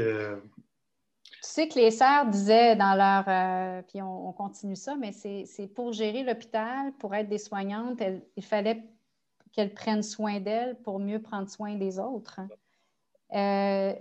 [1.42, 3.84] sais que les sœurs disaient dans leur.
[3.86, 8.00] puis on, continue ça, mais c'est pour gérer l'hôpital, pour être des soignantes,
[8.38, 8.84] il fallait
[9.54, 12.42] qu'elles prennent soin d'elles pour mieux prendre soin des autres.
[13.34, 13.94] Euh,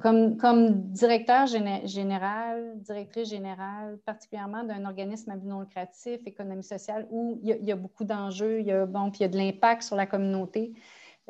[0.00, 7.40] comme, directeur général, directrice générale, particulièrement d'un organisme à but non lucratif, économie sociale, où
[7.42, 9.82] il y a, beaucoup d'enjeux, il, y a, bon, puis il y a de l'impact
[9.82, 10.72] sur la communauté.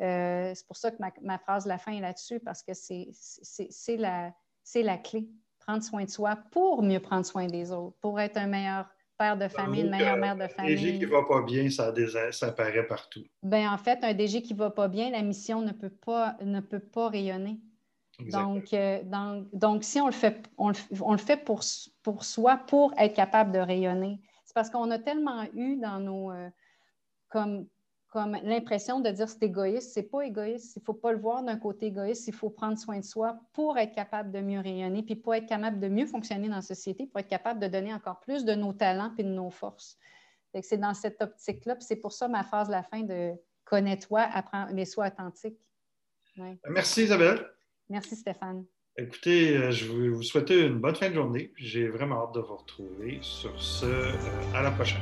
[0.01, 3.97] Euh, c'est pour ça que ma, phrase de la fin est là-dessus, parce que c'est
[3.97, 4.33] la,
[4.75, 5.27] la clé.
[5.59, 8.87] Prendre soin de soi pour mieux prendre soin des autres, pour être un meilleur
[9.17, 10.73] père de famille, une meilleure mère de famille.
[10.73, 11.93] Un DG qui ne va pas bien, ça,
[12.31, 13.23] ça apparaît partout.
[13.43, 16.37] Bien, en fait, un DG qui ne va pas bien, la mission ne peut pas,
[16.41, 17.59] ne peut pas rayonner.
[18.19, 21.61] Donc, euh, donc, donc, si on le fait, on le, fait pour,
[22.03, 26.31] pour soi, pour être capable de rayonner, c'est parce qu'on a tellement eu dans nos.
[26.31, 26.49] Euh,
[27.29, 27.67] comme,
[28.09, 29.91] comme l'impression de dire c'est égoïste.
[29.93, 30.75] C'est pas égoïste.
[30.75, 32.27] Il ne faut pas le voir d'un côté égoïste.
[32.27, 35.45] Il faut prendre soin de soi pour être capable de mieux rayonner, puis pour être
[35.45, 38.55] capable de mieux fonctionner dans la société, pour être capable de donner encore plus de
[38.55, 39.97] nos talents et de nos forces.
[40.63, 41.75] C'est dans cette optique-là.
[41.79, 43.33] C'est pour ça ma phrase de la fin de
[43.65, 45.59] connais-toi, apprends, mais sois authentique.
[46.67, 47.45] Merci Isabelle.
[47.89, 48.65] Merci Stéphane.
[48.97, 51.53] Écoutez, euh, je vais vous souhaiter une bonne fin de journée.
[51.57, 53.19] J'ai vraiment hâte de vous retrouver.
[53.21, 53.85] Sur ce,
[54.53, 54.99] à la prochaine.